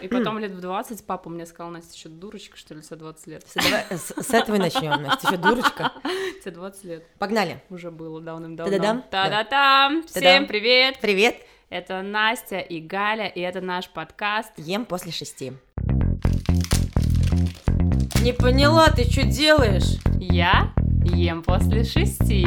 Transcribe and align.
И 0.00 0.08
потом 0.08 0.38
лет 0.40 0.52
в 0.52 0.60
20 0.60 1.04
папа 1.06 1.28
мне 1.28 1.46
сказал, 1.46 1.70
Настя, 1.72 1.98
что 1.98 2.08
дурочка, 2.08 2.56
что 2.56 2.74
ли, 2.74 2.82
за 2.82 2.96
20 2.96 3.26
лет? 3.26 3.44
Всё, 3.44 3.60
давай 3.62 3.84
с, 3.90 4.26
с 4.26 4.30
этого 4.30 4.56
и 4.56 4.58
начнем, 4.58 5.02
Настя, 5.02 5.28
еще 5.28 5.36
дурочка. 5.36 5.92
Тебе 6.44 6.50
20 6.52 6.84
лет. 6.84 7.06
Погнали. 7.18 7.62
Уже 7.70 7.90
было 7.90 8.20
давным-давно. 8.20 8.70
Та-да-дам. 8.70 9.04
Та-да-там! 9.10 10.06
Всем 10.06 10.46
привет! 10.46 10.98
Привет. 11.00 11.36
Это 11.70 12.02
Настя 12.02 12.58
и 12.58 12.80
Галя, 12.80 13.26
и 13.26 13.40
это 13.40 13.60
наш 13.60 13.88
подкаст. 13.88 14.52
Ем 14.56 14.84
после 14.84 15.12
шести. 15.12 15.54
Не 18.22 18.32
поняла, 18.32 18.90
ты 18.90 19.04
что 19.04 19.24
делаешь? 19.24 19.98
Я 20.18 20.72
ем 21.04 21.42
после 21.42 21.84
шести. 21.84 22.46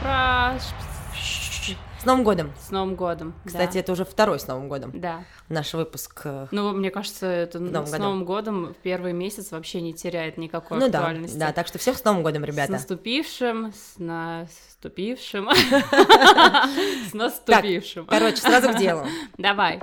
Про... 0.00 0.58
С 2.00 2.04
Новым 2.04 2.22
годом. 2.24 2.52
С 2.60 2.70
Новым 2.70 2.94
годом. 2.94 3.34
Кстати, 3.44 3.74
да. 3.74 3.80
это 3.80 3.92
уже 3.92 4.04
второй 4.04 4.38
с 4.38 4.46
Новым 4.46 4.68
годом. 4.68 4.92
Да. 4.94 5.24
Наш 5.48 5.74
выпуск. 5.74 6.20
э, 6.24 6.46
Ну, 6.52 6.72
мне 6.72 6.90
кажется, 6.90 7.26
это 7.26 7.58
Новым 7.58 7.86
с 7.86 7.90
годом. 7.90 8.04
Новым 8.06 8.24
годом 8.24 8.74
первый 8.82 9.12
месяц 9.12 9.50
вообще 9.50 9.80
не 9.80 9.92
теряет 9.92 10.38
никакой 10.38 10.78
Ну 10.78 10.88
да, 10.88 10.98
актуальности. 11.00 11.36
да, 11.36 11.52
так 11.52 11.66
что 11.66 11.78
всех 11.78 11.96
с 11.98 12.04
Новым 12.04 12.22
годом, 12.22 12.44
С 12.44 12.46
ребята. 12.46 12.70
наступившим, 12.72 13.72
с 13.72 13.98
наступившим, 13.98 15.48
с 17.10 17.14
наступившим. 17.14 18.06
Короче, 18.06 18.36
сразу 18.36 18.70
к 18.70 18.76
делу. 18.78 19.04
Давай. 19.36 19.80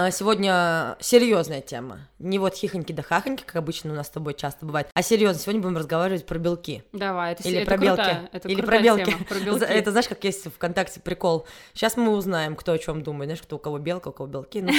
А, 0.00 0.12
Сегодня 0.12 0.96
серьезная 1.00 1.60
тема. 1.60 1.98
Не 2.20 2.38
вот 2.38 2.54
хихоньки 2.54 2.92
да 2.92 3.02
хахоньки, 3.02 3.42
как 3.44 3.56
обычно 3.56 3.92
у 3.92 3.96
нас 3.96 4.06
с 4.06 4.10
тобой 4.10 4.34
часто 4.34 4.64
бывает, 4.64 4.88
а 4.94 5.02
серьезно. 5.02 5.42
Сегодня 5.42 5.60
будем 5.60 5.76
разговаривать 5.76 6.24
про 6.24 6.38
белки. 6.38 6.84
Давай, 6.92 7.32
это, 7.32 7.42
Или 7.48 7.58
это 7.62 7.66
про 7.66 7.76
белки. 7.78 8.02
крутая- 8.02 8.28
это 8.32 8.48
Или 8.48 8.60
про 8.62 8.78
белки. 8.78 9.04
тема, 9.06 9.24
про 9.24 9.38
белки. 9.40 9.64
Это 9.64 9.90
знаешь, 9.90 10.06
как 10.08 10.22
есть 10.22 10.46
в 10.46 10.50
ВКонтакте 10.52 11.00
прикол. 11.00 11.46
Сейчас 11.74 11.96
мы 11.96 12.12
узнаем, 12.12 12.54
кто 12.54 12.72
о 12.72 12.78
чем 12.78 13.02
думает. 13.02 13.26
Знаешь, 13.28 13.42
кто 13.42 13.56
у 13.56 13.58
кого 13.58 13.78
белка, 13.78 14.08
у 14.08 14.12
кого 14.12 14.28
белки. 14.28 14.62
Ну, 14.62 14.70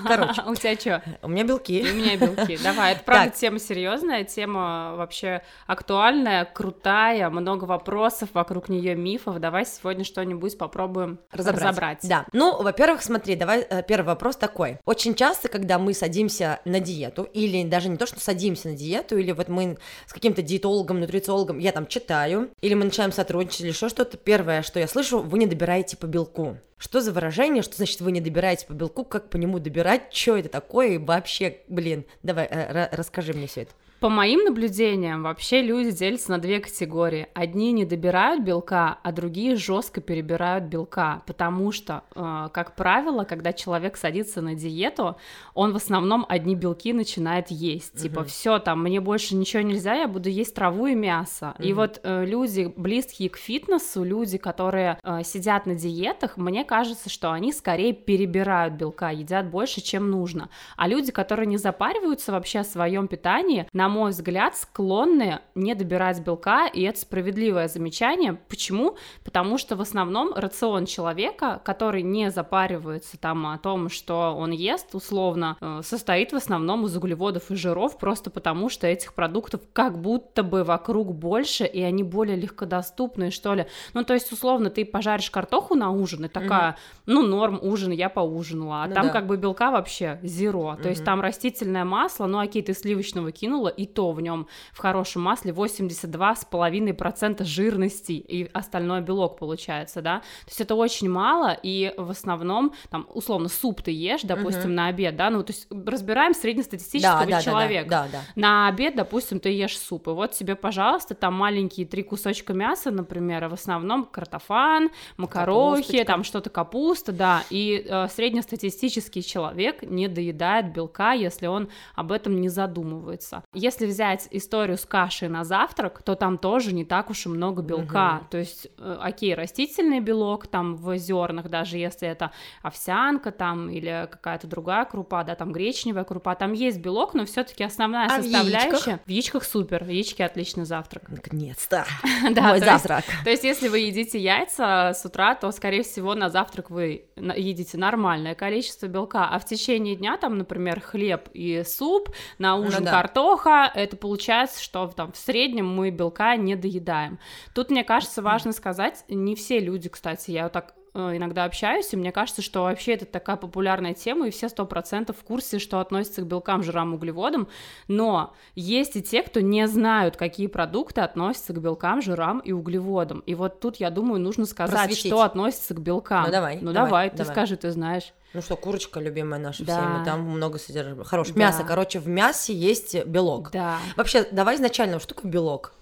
короче, 0.06 0.42
У 0.42 0.54
тебя 0.54 0.74
что? 0.78 1.02
у 1.22 1.28
меня 1.28 1.44
белки. 1.44 1.80
у 1.90 1.94
меня 1.94 2.18
белки. 2.18 2.58
Давай, 2.62 2.92
это 2.92 3.02
правда 3.04 3.30
тема 3.34 3.58
серьезная, 3.58 4.24
тема 4.24 4.92
вообще 4.96 5.40
актуальная, 5.66 6.44
крутая, 6.44 7.30
много 7.30 7.64
вопросов 7.64 8.28
вокруг 8.34 8.68
нее 8.68 8.94
мифов. 8.94 9.38
Давай 9.40 9.64
сегодня 9.64 10.04
что-нибудь 10.04 10.58
попробуем 10.58 11.18
разобрать. 11.30 12.00
Да. 12.02 12.26
Ну, 12.34 12.62
во-первых, 12.62 13.02
смотри, 13.02 13.36
давай 13.36 13.60
э, 13.62 13.82
первый 13.82 14.08
вопрос 14.08 14.36
такой. 14.36 14.65
Очень 14.84 15.14
часто, 15.14 15.48
когда 15.48 15.78
мы 15.78 15.94
садимся 15.94 16.60
на 16.64 16.80
диету, 16.80 17.24
или 17.24 17.64
даже 17.64 17.88
не 17.88 17.96
то, 17.96 18.06
что 18.06 18.20
садимся 18.20 18.68
на 18.68 18.76
диету, 18.76 19.16
или 19.16 19.32
вот 19.32 19.48
мы 19.48 19.78
с 20.06 20.12
каким-то 20.12 20.42
диетологом, 20.42 21.00
нутрициологом, 21.00 21.58
я 21.58 21.72
там 21.72 21.86
читаю, 21.86 22.50
или 22.60 22.74
мы 22.74 22.84
начинаем 22.84 23.12
сотрудничать, 23.12 23.60
или 23.62 23.68
еще 23.68 23.88
что-то, 23.88 24.16
первое, 24.16 24.62
что 24.62 24.78
я 24.78 24.88
слышу, 24.88 25.20
вы 25.20 25.38
не 25.38 25.46
добираете 25.46 25.96
по 25.96 26.06
белку. 26.06 26.58
Что 26.78 27.00
за 27.00 27.12
выражение, 27.12 27.62
что 27.62 27.76
значит 27.76 28.00
вы 28.00 28.12
не 28.12 28.20
добираете 28.20 28.66
по 28.66 28.72
белку, 28.72 29.04
как 29.04 29.30
по 29.30 29.36
нему 29.36 29.58
добирать, 29.58 30.12
что 30.12 30.36
это 30.36 30.50
такое, 30.50 30.88
и 30.88 30.98
вообще, 30.98 31.58
блин, 31.68 32.04
давай, 32.22 32.46
э, 32.46 32.72
ра- 32.72 32.88
расскажи 32.92 33.32
мне 33.32 33.46
все 33.46 33.62
это. 33.62 33.72
По 34.06 34.10
моим 34.10 34.44
наблюдениям, 34.44 35.24
вообще 35.24 35.62
люди 35.62 35.90
делятся 35.90 36.30
на 36.30 36.38
две 36.38 36.60
категории. 36.60 37.26
Одни 37.34 37.72
не 37.72 37.84
добирают 37.84 38.44
белка, 38.44 39.00
а 39.02 39.10
другие 39.10 39.56
жестко 39.56 40.00
перебирают 40.00 40.66
белка, 40.66 41.24
потому 41.26 41.72
что, 41.72 42.04
э, 42.14 42.48
как 42.52 42.76
правило, 42.76 43.24
когда 43.24 43.52
человек 43.52 43.96
садится 43.96 44.40
на 44.42 44.54
диету, 44.54 45.16
он 45.54 45.72
в 45.72 45.76
основном 45.76 46.24
одни 46.28 46.54
белки 46.54 46.92
начинает 46.92 47.50
есть. 47.50 48.00
Типа, 48.00 48.22
все, 48.22 48.60
там, 48.60 48.80
мне 48.80 49.00
больше 49.00 49.34
ничего 49.34 49.64
нельзя, 49.64 49.94
я 49.94 50.06
буду 50.06 50.28
есть 50.28 50.54
траву 50.54 50.86
и 50.86 50.94
мясо. 50.94 51.56
И 51.58 51.72
Мгм. 51.72 51.74
вот 51.74 52.00
э, 52.04 52.24
люди, 52.24 52.72
близкие 52.76 53.28
к 53.28 53.36
фитнесу, 53.36 54.04
люди, 54.04 54.38
которые 54.38 55.00
э, 55.02 55.24
сидят 55.24 55.66
на 55.66 55.74
диетах, 55.74 56.36
мне 56.36 56.62
кажется, 56.62 57.10
что 57.10 57.32
они 57.32 57.52
скорее 57.52 57.92
перебирают 57.92 58.74
белка, 58.74 59.10
едят 59.10 59.50
больше, 59.50 59.80
чем 59.80 60.12
нужно. 60.12 60.48
А 60.76 60.86
люди, 60.86 61.10
которые 61.10 61.48
не 61.48 61.56
запариваются 61.56 62.30
вообще 62.30 62.60
о 62.60 62.64
своем 62.64 63.08
питании, 63.08 63.66
на 63.72 63.95
мой 63.96 64.10
взгляд, 64.10 64.56
склонны 64.56 65.40
не 65.54 65.74
добирать 65.74 66.20
белка, 66.20 66.66
и 66.66 66.82
это 66.82 67.00
справедливое 67.00 67.66
замечание. 67.66 68.38
Почему? 68.48 68.96
Потому 69.24 69.56
что 69.56 69.74
в 69.74 69.80
основном 69.80 70.34
рацион 70.34 70.84
человека, 70.84 71.62
который 71.64 72.02
не 72.02 72.30
запаривается 72.30 73.18
там 73.18 73.46
о 73.46 73.58
том, 73.58 73.88
что 73.88 74.34
он 74.36 74.50
ест, 74.50 74.94
условно, 74.94 75.56
э, 75.60 75.80
состоит 75.82 76.32
в 76.32 76.36
основном 76.36 76.84
из 76.84 76.94
углеводов 76.94 77.50
и 77.50 77.54
жиров, 77.54 77.98
просто 77.98 78.30
потому 78.30 78.68
что 78.68 78.86
этих 78.86 79.14
продуктов 79.14 79.62
как 79.72 79.98
будто 79.98 80.42
бы 80.42 80.62
вокруг 80.62 81.14
больше, 81.14 81.64
и 81.64 81.80
они 81.80 82.02
более 82.02 82.36
легкодоступные, 82.36 83.30
что 83.30 83.54
ли. 83.54 83.66
Ну, 83.94 84.04
то 84.04 84.12
есть, 84.12 84.30
условно, 84.30 84.68
ты 84.68 84.84
пожаришь 84.84 85.30
картоху 85.30 85.74
на 85.74 85.90
ужин, 85.90 86.26
и 86.26 86.28
такая, 86.28 86.76
ну, 87.06 87.22
норм, 87.22 87.58
ужин, 87.62 87.92
я 87.92 88.10
поужинала, 88.10 88.84
а 88.84 88.88
Ну 88.88 88.94
там 88.94 89.06
да. 89.06 89.12
как 89.12 89.26
бы 89.26 89.38
белка 89.38 89.70
вообще 89.70 90.18
зеро, 90.22 90.76
то 90.82 90.90
есть 90.90 91.02
там 91.02 91.22
растительное 91.22 91.84
масло, 91.84 92.26
ну, 92.26 92.38
окей, 92.38 92.62
ты 92.62 92.74
сливочного 92.74 93.32
кинула, 93.32 93.68
и 93.76 93.86
то 93.86 94.12
в 94.12 94.20
нем 94.20 94.46
в 94.72 94.78
хорошем 94.78 95.22
масле 95.22 95.52
82,5% 95.52 97.44
жирности, 97.44 98.12
и 98.12 98.48
остальное 98.52 99.00
белок 99.00 99.38
получается, 99.38 100.02
да, 100.02 100.18
то 100.20 100.48
есть 100.48 100.60
это 100.60 100.74
очень 100.74 101.08
мало, 101.10 101.56
и 101.62 101.92
в 101.96 102.10
основном, 102.10 102.72
там, 102.90 103.06
условно, 103.12 103.48
суп 103.48 103.82
ты 103.82 103.90
ешь, 103.90 104.22
допустим, 104.22 104.64
Мгм. 104.70 104.74
на 104.74 104.86
обед, 104.88 105.16
да, 105.16 105.30
ну, 105.30 105.42
то 105.42 105.52
есть 105.52 105.66
разбираем 105.70 106.34
среднестатистического 106.34 107.20
Да, 107.20 107.26
да, 107.26 107.36
да, 107.36 107.42
человека, 107.42 107.88
да, 107.88 108.08
да. 108.12 108.20
на 108.34 108.68
обед, 108.68 108.94
допустим, 108.96 109.40
ты 109.40 109.50
ешь 109.50 109.78
суп, 109.78 110.08
и 110.08 110.10
вот 110.10 110.32
тебе, 110.32 110.54
пожалуйста, 110.56 111.14
там 111.14 111.34
маленькие 111.34 111.86
три 111.86 112.02
кусочка 112.02 112.52
мяса, 112.54 112.90
например, 112.90 113.44
а 113.44 113.48
в 113.48 113.54
основном 113.54 114.04
картофан, 114.04 114.90
макарохи, 115.16 115.76
Капусточка. 115.82 116.04
там 116.06 116.24
что-то 116.24 116.50
капуста, 116.50 117.12
да, 117.12 117.42
и 117.50 117.84
э, 117.88 118.08
среднестатистический 118.08 119.22
человек 119.22 119.82
не 119.82 120.08
доедает 120.08 120.72
белка, 120.72 121.12
если 121.12 121.46
он 121.46 121.68
об 121.94 122.12
этом 122.12 122.40
не 122.40 122.48
задумывается. 122.48 123.42
Если 123.66 123.86
взять 123.86 124.28
историю 124.30 124.76
с 124.78 124.84
кашей 124.86 125.28
на 125.28 125.42
завтрак, 125.44 126.02
то 126.02 126.14
там 126.14 126.38
тоже 126.38 126.72
не 126.72 126.84
так 126.84 127.10
уж 127.10 127.26
и 127.26 127.28
много 127.28 127.62
белка, 127.62 128.12
Мгм. 128.14 128.26
то 128.30 128.38
есть, 128.38 128.68
э, 128.78 128.98
окей, 129.00 129.34
растительный 129.34 130.00
белок 130.00 130.46
там 130.46 130.76
в 130.76 130.96
зернах, 130.98 131.48
даже 131.48 131.78
если 131.78 132.06
это 132.08 132.30
овсянка 132.62 133.30
там 133.32 133.68
или 133.70 134.08
какая-то 134.10 134.46
другая 134.46 134.84
крупа, 134.84 135.24
да, 135.24 135.34
там 135.34 135.52
гречневая 135.52 136.04
крупа, 136.04 136.34
там 136.34 136.52
есть 136.52 136.78
белок, 136.80 137.14
но 137.14 137.24
все-таки 137.24 137.64
основная 137.64 138.06
А 138.06 138.18
в 138.20 138.22
составляющая 138.22 138.70
яичках? 138.70 139.00
в 139.06 139.08
яичках 139.10 139.44
супер, 139.44 139.84
яички 139.88 140.22
отличный 140.22 140.64
завтрак. 140.64 141.04
Наконец-то. 141.08 141.84
Да, 142.30 142.42
Мой 142.42 142.60
то 142.60 142.66
есть- 142.66 142.66
завтрак. 142.66 143.04
То 143.24 143.30
есть, 143.30 143.44
если 143.44 143.68
вы 143.68 143.78
едите 143.80 144.18
яйца 144.18 144.92
с 144.94 145.04
утра, 145.04 145.34
то, 145.34 145.50
скорее 145.52 145.82
всего, 145.82 146.14
на 146.14 146.28
завтрак 146.28 146.70
вы 146.70 147.04
едите 147.16 147.78
нормальное 147.78 148.34
количество 148.34 148.86
белка, 148.86 149.28
а 149.28 149.38
в 149.38 149.44
течение 149.44 149.96
дня, 149.96 150.16
там, 150.16 150.38
например, 150.38 150.80
хлеб 150.80 151.28
и 151.34 151.62
суп, 151.66 152.10
на 152.38 152.56
ужин 152.56 152.80
Ну 152.80 152.84
да. 152.86 152.90
картоха, 152.90 153.55
это 153.74 153.96
получается, 153.96 154.62
что 154.62 154.86
там 154.88 155.12
в 155.12 155.16
среднем 155.16 155.68
мы 155.68 155.90
белка 155.90 156.36
не 156.36 156.56
доедаем. 156.56 157.18
Тут, 157.54 157.70
мне 157.70 157.84
кажется, 157.84 158.22
важно 158.22 158.52
сказать, 158.52 159.04
не 159.08 159.34
все 159.34 159.58
люди, 159.58 159.88
кстати, 159.88 160.30
я 160.30 160.44
вот 160.44 160.52
так 160.52 160.74
иногда 160.96 161.44
общаюсь, 161.44 161.92
и 161.92 161.96
мне 161.96 162.10
кажется, 162.12 162.42
что 162.42 162.62
вообще 162.62 162.92
это 162.94 163.04
такая 163.04 163.36
популярная 163.36 163.94
тема, 163.94 164.28
и 164.28 164.30
все 164.30 164.48
сто 164.48 164.64
процентов 164.66 165.16
в 165.18 165.24
курсе, 165.24 165.58
что 165.58 165.80
относится 165.80 166.22
к 166.22 166.26
белкам, 166.26 166.62
жирам, 166.62 166.94
углеводам, 166.94 167.48
но 167.88 168.34
есть 168.54 168.96
и 168.96 169.02
те, 169.02 169.22
кто 169.22 169.40
не 169.40 169.66
знают, 169.68 170.16
какие 170.16 170.46
продукты 170.46 171.00
относятся 171.02 171.52
к 171.52 171.60
белкам, 171.60 172.02
жирам 172.02 172.38
и 172.40 172.52
углеводам. 172.52 173.20
И 173.20 173.34
вот 173.34 173.60
тут, 173.60 173.76
я 173.76 173.90
думаю, 173.90 174.20
нужно 174.20 174.46
сказать, 174.46 174.74
Просветить. 174.76 175.06
что 175.06 175.22
относится 175.22 175.74
к 175.74 175.80
белкам. 175.80 176.24
Ну, 176.26 176.30
давай, 176.32 176.58
Ну 176.60 176.72
давай, 176.72 176.88
давай, 176.88 177.10
ты 177.10 177.16
давай. 177.18 177.32
скажи, 177.34 177.56
ты 177.56 177.70
знаешь. 177.70 178.12
Ну 178.34 178.42
что, 178.42 178.56
курочка 178.56 179.00
любимая 179.00 179.40
наша 179.40 179.64
Да. 179.64 179.72
всеми, 179.78 180.04
там 180.04 180.22
много 180.22 180.58
содержит. 180.58 181.06
Хорош. 181.06 181.28
Да. 181.30 181.40
Мясо, 181.40 181.64
короче, 181.64 181.98
в 181.98 182.08
мясе 182.08 182.52
есть 182.54 183.04
белок. 183.06 183.50
Да. 183.50 183.78
Вообще, 183.96 184.26
давай 184.30 184.56
изначально, 184.56 184.98
что 184.98 185.14
такое 185.14 185.30
белок? 185.30 185.72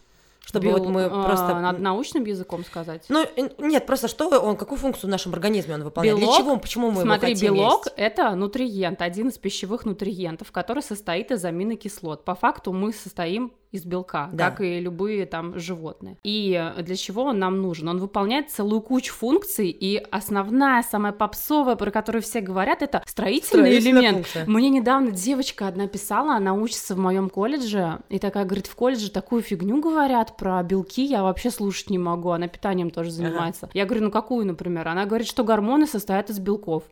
Чтобы 0.44 0.66
Бел- 0.66 0.78
вот 0.78 0.88
мы 0.88 1.05
а, 1.05 1.25
просто... 1.25 1.59
Надо 1.59 1.81
научным 1.81 2.25
языком 2.25 2.65
сказать. 2.65 3.05
Ну, 3.09 3.25
э, 3.37 3.49
нет, 3.59 3.87
просто 3.87 4.09
что 4.09 4.28
он, 4.28 4.56
какую 4.56 4.78
функцию 4.78 5.09
в 5.09 5.10
нашем 5.10 5.32
организме 5.32 5.75
он 5.75 5.84
выполняет? 5.84 6.19
Белок- 6.19 6.27
Для 6.27 6.37
чего, 6.37 6.56
почему 6.59 6.91
мы 6.91 7.03
Смотри, 7.03 7.31
его 7.31 7.38
хотим 7.38 7.55
белок 7.55 7.86
есть? 7.86 7.95
это 7.97 8.34
нутриент, 8.34 9.01
один 9.03 9.28
из 9.28 9.39
пищевых 9.39 9.84
нутриентов, 9.86 10.53
который 10.53 10.83
состоит 10.83 11.30
из 11.30 11.45
аминокислот. 11.45 12.24
По 12.24 12.34
факту 12.34 12.72
мы 12.72 12.92
состоим 12.92 13.53
из 13.74 13.84
белка, 13.84 14.30
Да. 14.32 14.50
как 14.50 14.60
и 14.60 14.78
любые 14.78 15.26
там 15.26 15.59
животные. 15.59 16.16
И 16.22 16.53
э, 16.76 16.82
для 16.82 16.94
чего 16.94 17.24
он 17.24 17.38
нам 17.41 17.60
нужен? 17.60 17.88
Он 17.88 17.98
выполняет 17.98 18.50
целую 18.50 18.80
кучу 18.80 19.12
функций, 19.12 19.68
и 19.68 19.97
основная, 20.10 20.82
самая 20.82 21.12
попсовая, 21.12 21.74
про 21.74 21.91
которую 21.91 22.22
все 22.22 22.41
говорят, 22.41 22.82
это 22.82 23.03
строительный 23.04 23.65
Строительная 23.72 24.00
элемент. 24.03 24.15
функция. 24.18 24.47
Мне 24.47 24.71
недавно 24.71 25.10
девочка 25.10 25.66
одна 25.66 25.88
писала, 25.88 26.36
она 26.36 26.54
учится 26.54 26.94
в 26.94 26.98
моем 26.98 27.28
колледже, 27.28 27.98
и 28.09 28.18
такая 28.21 28.44
говорит, 28.44 28.68
в 28.68 28.76
колледже 28.76 29.10
такую 29.10 29.42
фигню 29.42 29.80
говорят 29.80 30.36
про 30.36 30.62
белки, 30.62 31.04
я 31.04 31.22
вообще 31.24 31.50
слушать 31.50 31.91
не 31.91 31.98
могу, 31.98 32.30
она 32.30 32.47
питанием 32.47 32.91
тоже 32.91 33.10
занимается. 33.10 33.68
Я 33.74 33.86
говорю, 33.86 34.04
ну 34.04 34.10
какую, 34.12 34.47
например? 34.47 34.86
Она 34.86 35.04
говорит, 35.04 35.26
что 35.26 35.42
гормоны 35.42 35.86
состоят 35.86 36.30
из 36.30 36.38
белков. 36.38 36.84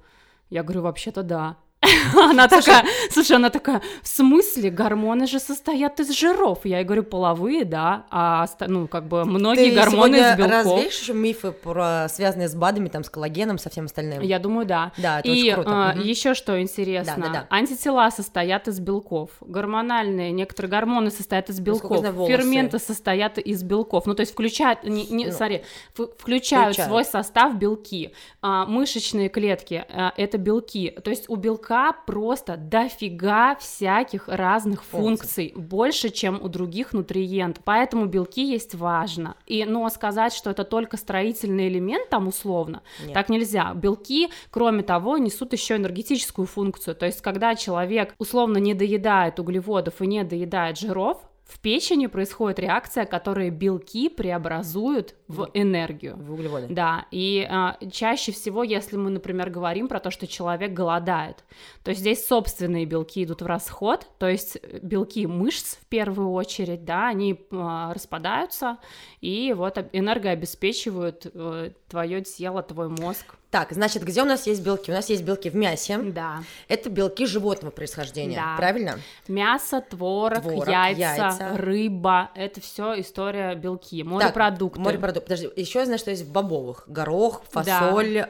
Я 0.51 0.63
говорю, 0.65 0.83
вообще-то 0.83 1.23
да. 1.23 1.57
Она 2.15 2.47
такая, 2.47 2.85
слушай, 3.11 3.33
она 3.37 3.51
такая, 3.51 3.83
в 4.03 4.09
смысле, 4.09 4.71
гормоны 4.71 5.27
же 5.27 5.41
состоят 5.41 5.99
из 5.99 6.11
жиров? 6.17 6.61
Я 6.65 6.79
ей 6.79 6.85
говорю, 6.85 7.03
половые, 7.03 7.65
да, 7.65 8.07
а, 8.11 8.47
ну, 8.69 8.87
как 8.87 9.09
бы, 9.09 9.25
многие 9.25 9.71
Ты 9.71 9.77
гормоны 9.77 10.17
из 10.17 10.37
белков. 10.37 10.53
развеешь 10.53 11.01
еще 11.01 11.13
мифы, 11.13 11.51
про, 11.51 12.07
связанные 12.09 12.49
с 12.49 12.55
БАДами, 12.55 12.89
там, 12.89 13.03
с 13.03 13.11
коллагеном, 13.11 13.59
со 13.59 13.69
всем 13.69 13.87
остальным? 13.87 14.23
Я 14.23 14.39
думаю, 14.39 14.65
да. 14.65 14.93
Да, 14.97 15.19
это 15.19 15.29
И 15.29 15.51
а, 15.51 15.95
еще 16.01 16.35
что 16.35 16.61
интересно, 16.61 17.47
антитела 17.51 18.09
состоят 18.11 18.69
из 18.69 18.79
белков, 18.79 19.31
гормональные, 19.41 20.31
некоторые 20.31 20.71
гормоны 20.71 21.11
состоят 21.11 21.51
из 21.51 21.59
я 21.59 21.65
белков, 21.65 22.05
ферменты 22.29 22.79
состоят 22.79 23.39
из 23.39 23.63
белков, 23.65 24.07
ну 24.07 24.15
то 24.15 24.21
есть 24.21 24.33
включают, 24.33 24.85
не, 24.85 25.07
не, 25.07 25.27
Ну, 25.27 25.33
смотри, 25.33 25.63
в- 25.97 26.07
включают, 26.17 26.75
включают. 26.75 26.89
свой 26.91 27.05
состав 27.05 27.57
белки, 27.57 28.13
А, 28.41 28.67
мышечные 28.67 29.29
клетки 29.29 29.85
а, 29.89 30.13
это 30.17 30.39
белки, 30.39 30.91
то 31.03 31.11
есть 31.11 31.29
у 31.29 31.35
белка 31.37 31.72
просто 32.07 32.57
дофига 32.57 33.55
всяких 33.57 34.29
разных 34.29 34.85
Функций. 34.85 35.51
функций, 35.51 35.53
больше, 35.57 36.11
чем 36.11 36.41
у 36.43 36.49
других 36.49 36.93
нутриентов, 36.93 37.65
поэтому 37.65 38.07
белки 38.07 38.45
есть 38.45 38.75
важно, 38.75 39.37
и, 39.47 39.65
но 39.65 39.89
сказать, 39.89 40.33
что 40.33 40.51
это 40.51 40.65
только 40.65 40.97
строительный 40.97 41.69
элемент 41.69 42.09
там 42.11 42.29
условно, 42.29 42.83
Нет. 43.05 43.15
так 43.15 43.29
нельзя. 43.29 43.73
Белки, 43.75 44.29
кроме 44.51 44.83
того, 44.83 45.19
несут 45.19 45.53
еще 45.53 45.77
энергетическую 45.77 46.47
функцию. 46.47 46.95
То 46.95 47.07
есть, 47.07 47.21
когда 47.23 47.55
человек 47.55 48.15
условно 48.19 48.59
не 48.59 48.75
доедает 48.75 49.39
углеводов 49.39 50.03
и 50.03 50.07
не 50.07 50.25
доедает 50.25 50.79
жиров, 50.79 51.19
в 51.45 51.59
печени 51.59 52.07
происходит 52.07 52.59
реакция, 52.59 53.05
которая 53.05 53.51
белки 53.51 54.09
преобразуют 54.09 55.15
в 55.29 55.51
энергию. 55.55 56.17
В 56.17 56.33
углеводы. 56.33 56.69
Да, 56.71 57.07
и 57.11 57.47
а, 57.49 57.77
чаще 57.91 58.33
всего, 58.33 58.63
если 58.63 58.97
мы, 58.97 59.11
например, 59.11 59.51
говорим 59.51 59.89
про 59.89 60.01
то, 60.01 60.11
что 60.11 60.27
человек 60.27 60.73
голодает, 60.73 61.45
то 61.85 61.93
здесь 61.93 62.27
собственные 62.27 62.87
белки 62.87 63.25
идут 63.25 63.43
в 63.43 63.47
расход, 63.47 64.07
то 64.19 64.29
есть 64.29 64.57
э, 64.63 64.79
белки 64.83 65.27
мышц 65.27 65.77
в 65.77 65.87
первую 65.87 66.31
очередь, 66.31 66.85
да, 66.85 67.09
они 67.09 67.41
а, 67.51 67.93
распадаются 67.93 68.79
и 69.21 69.53
вот 69.57 69.79
об- 69.79 69.89
энергообеспечивают 69.93 71.27
э, 71.33 71.71
твое 71.89 72.23
тело, 72.23 72.63
твой 72.63 72.89
мозг. 72.89 73.35
Так, 73.53 73.71
значит, 73.73 74.03
где 74.03 74.23
у 74.23 74.25
нас 74.25 74.47
есть 74.47 74.63
белки? 74.65 74.91
У 74.91 74.95
нас 74.95 75.11
есть 75.11 75.23
белки 75.25 75.51
в 75.51 75.55
мясе. 75.55 75.99
Да. 75.99 76.43
Это 76.69 76.89
белки 76.89 77.27
животного 77.27 77.71
происхождения, 77.71 78.37
Да. 78.37 78.57
правильно? 78.57 78.99
Мясо, 79.29 79.85
творог, 79.91 80.41
Творог, 80.41 80.67
яйца, 80.69 80.97
яйца. 81.01 81.51
рыба 81.59 82.31
это 82.35 82.63
все 82.63 82.99
история 82.99 83.55
белки, 83.55 84.03
морепродукты. 84.05 84.79
Так, 84.79 84.87
морепродукты. 84.87 85.21
Подожди, 85.21 85.51
еще 85.55 85.81
я 85.81 85.85
знаю, 85.85 85.99
что 85.99 86.11
есть 86.11 86.23
в 86.25 86.33
бобовых. 86.33 86.85
Горох, 86.87 87.43
фасоль, 87.51 88.17
э, 88.17 88.25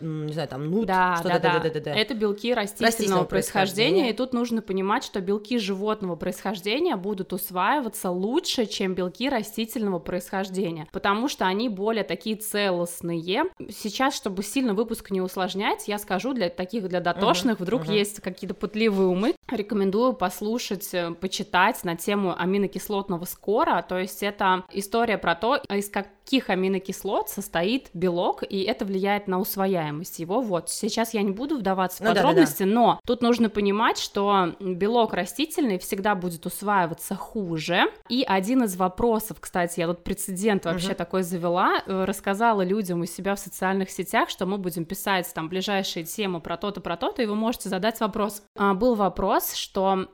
м, 0.00 0.26
не 0.28 0.32
знаю, 0.32 0.48
там 0.48 0.70
нут, 0.70 0.86
Да, 0.86 1.16
что-то, 1.16 1.34
да, 1.34 1.38
да, 1.40 1.58
да-да-да-да. 1.58 1.94
Это 1.94 2.14
белки 2.14 2.54
растительного, 2.54 2.88
Растительного 2.90 3.24
происхождения, 3.24 3.90
происхождения. 3.90 4.10
и 4.14 4.16
тут 4.16 4.32
нужно 4.32 4.62
понимать, 4.62 5.04
что 5.04 5.20
белки 5.20 5.58
животного 5.58 6.16
происхождения 6.16 6.96
будут 6.96 7.34
усваиваться 7.34 8.08
лучше, 8.10 8.64
чем 8.64 8.94
белки 8.94 9.28
растительного 9.28 9.98
происхождения, 9.98 10.86
потому 10.90 11.28
что 11.28 11.44
они 11.44 11.68
более 11.68 12.02
такие 12.04 12.36
целостные. 12.36 13.44
Сейчас, 13.70 14.14
чтобы 14.16 14.42
сильно 14.54 14.72
выпуск 14.72 15.10
не 15.10 15.20
усложнять, 15.20 15.88
я 15.88 15.98
скажу 15.98 16.32
для 16.32 16.48
таких, 16.48 16.88
для 16.88 17.00
дотошных, 17.00 17.58
вдруг 17.58 17.82
мгм. 17.82 17.92
есть 17.92 18.20
какие-то 18.20 18.54
пытливые 18.54 19.08
умы, 19.08 19.34
рекомендую 19.50 20.12
послушать, 20.12 20.94
э, 20.94 21.10
почитать 21.10 21.82
на 21.82 21.96
тему 21.96 22.34
аминокислотного 22.38 23.24
скора, 23.24 23.82
то 23.82 23.98
есть 23.98 24.22
это 24.22 24.64
история 24.70 25.18
про 25.18 25.34
то, 25.34 25.56
из 25.56 25.90
каких 26.24 26.48
аминокислот 26.48 27.28
состоит 27.28 27.90
белок, 27.92 28.42
и 28.48 28.62
это 28.62 28.84
влияет 28.86 29.28
на 29.28 29.38
усвояемость 29.38 30.18
его. 30.20 30.40
Вот, 30.40 30.70
сейчас 30.70 31.12
я 31.12 31.22
не 31.22 31.30
буду 31.32 31.58
вдаваться 31.58 31.98
в 31.98 32.00
Ну 32.00 32.06
да, 32.08 32.14
да, 32.14 32.20
да. 32.22 32.28
подробности, 32.28 32.62
но 32.62 32.98
тут 33.06 33.20
нужно 33.22 33.50
понимать, 33.50 33.98
что 33.98 34.54
белок 34.58 35.12
растительный 35.12 35.78
всегда 35.78 36.14
будет 36.14 36.46
усваиваться 36.46 37.14
хуже. 37.14 37.82
И 38.08 38.24
один 38.26 38.64
из 38.64 38.74
вопросов, 38.76 39.36
кстати, 39.38 39.80
я 39.80 39.86
тут 39.86 40.02
прецедент 40.02 40.64
вообще 40.64 40.88
Мгм. 40.88 40.96
такой 40.96 41.22
завела, 41.22 41.82
э, 41.86 42.04
рассказала 42.04 42.62
людям 42.62 43.02
у 43.02 43.06
себя 43.06 43.34
в 43.34 43.38
социальных 43.38 43.90
сетях, 43.90 44.30
что 44.30 44.46
мы 44.46 44.56
будем 44.56 44.86
писать 44.86 45.30
там 45.34 45.48
ближайшие 45.50 46.04
темы 46.04 46.40
про 46.40 46.56
то-то, 46.56 46.80
про 46.80 46.96
то-то, 46.96 47.22
и 47.22 47.26
вы 47.26 47.34
можете 47.34 47.68
задать 47.68 48.00
вопрос. 48.00 48.42
А, 48.56 48.72
Был 48.74 48.94
вопрос, 48.94 49.54
что 49.54 50.06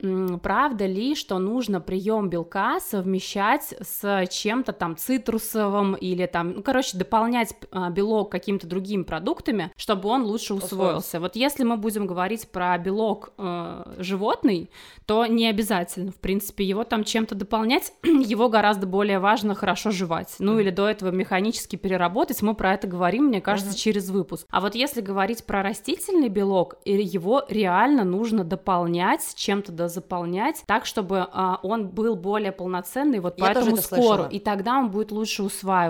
правда 0.42 0.86
ли, 0.86 1.14
что 1.14 1.38
нужно 1.38 1.80
прием 1.80 2.28
белка 2.28 2.80
совмещать 2.80 3.74
с 3.80 4.26
чем-то 4.28 4.72
там 4.72 4.96
цитрусовым 4.96 5.96
или 6.00 6.26
там, 6.26 6.52
ну, 6.54 6.62
короче, 6.62 6.96
дополнять 6.96 7.54
а, 7.70 7.90
белок 7.90 8.30
какими-то 8.30 8.66
другими 8.66 9.02
продуктами, 9.02 9.72
чтобы 9.76 10.08
он 10.08 10.24
лучше 10.24 10.54
усвоился. 10.54 11.20
Вот 11.20 11.36
если 11.36 11.64
мы 11.64 11.76
будем 11.76 12.06
говорить 12.06 12.48
про 12.48 12.76
белок 12.78 13.32
э, 13.38 13.94
животный, 13.98 14.70
то 15.06 15.26
не 15.26 15.48
обязательно, 15.48 16.12
в 16.12 16.16
принципе, 16.16 16.64
его 16.64 16.84
там 16.84 17.04
чем-то 17.04 17.34
дополнять, 17.34 17.92
его 18.02 18.48
гораздо 18.48 18.86
более 18.86 19.18
важно 19.18 19.54
хорошо 19.54 19.90
жевать. 19.90 20.36
Ну 20.38 20.58
или 20.58 20.70
до 20.70 20.88
этого 20.88 21.10
механически 21.10 21.76
переработать, 21.76 22.42
мы 22.42 22.54
про 22.54 22.74
это 22.74 22.86
говорим, 22.86 23.24
мне 23.24 23.40
кажется, 23.40 23.76
через 23.76 24.08
выпуск. 24.10 24.46
А 24.50 24.60
вот 24.60 24.74
если 24.74 25.00
говорить 25.00 25.44
про 25.44 25.62
растительный 25.62 26.28
белок, 26.28 26.76
его 26.84 27.44
реально 27.48 28.04
нужно 28.04 28.44
дополнять, 28.44 29.34
чем-то 29.36 29.72
дозаполнять, 29.72 30.62
так, 30.66 30.86
чтобы 30.86 31.26
а, 31.32 31.58
он 31.62 31.88
был 31.88 32.16
более 32.16 32.52
полноценный, 32.52 33.20
вот 33.20 33.38
Я 33.38 33.46
по 33.46 33.54
тоже 33.54 33.66
этому 33.66 33.76
это 33.76 33.86
скору, 33.86 34.02
слышала. 34.02 34.28
и 34.28 34.38
тогда 34.38 34.78
он 34.78 34.90
будет 34.90 35.12
лучше 35.12 35.42
усваиваться. 35.42 35.89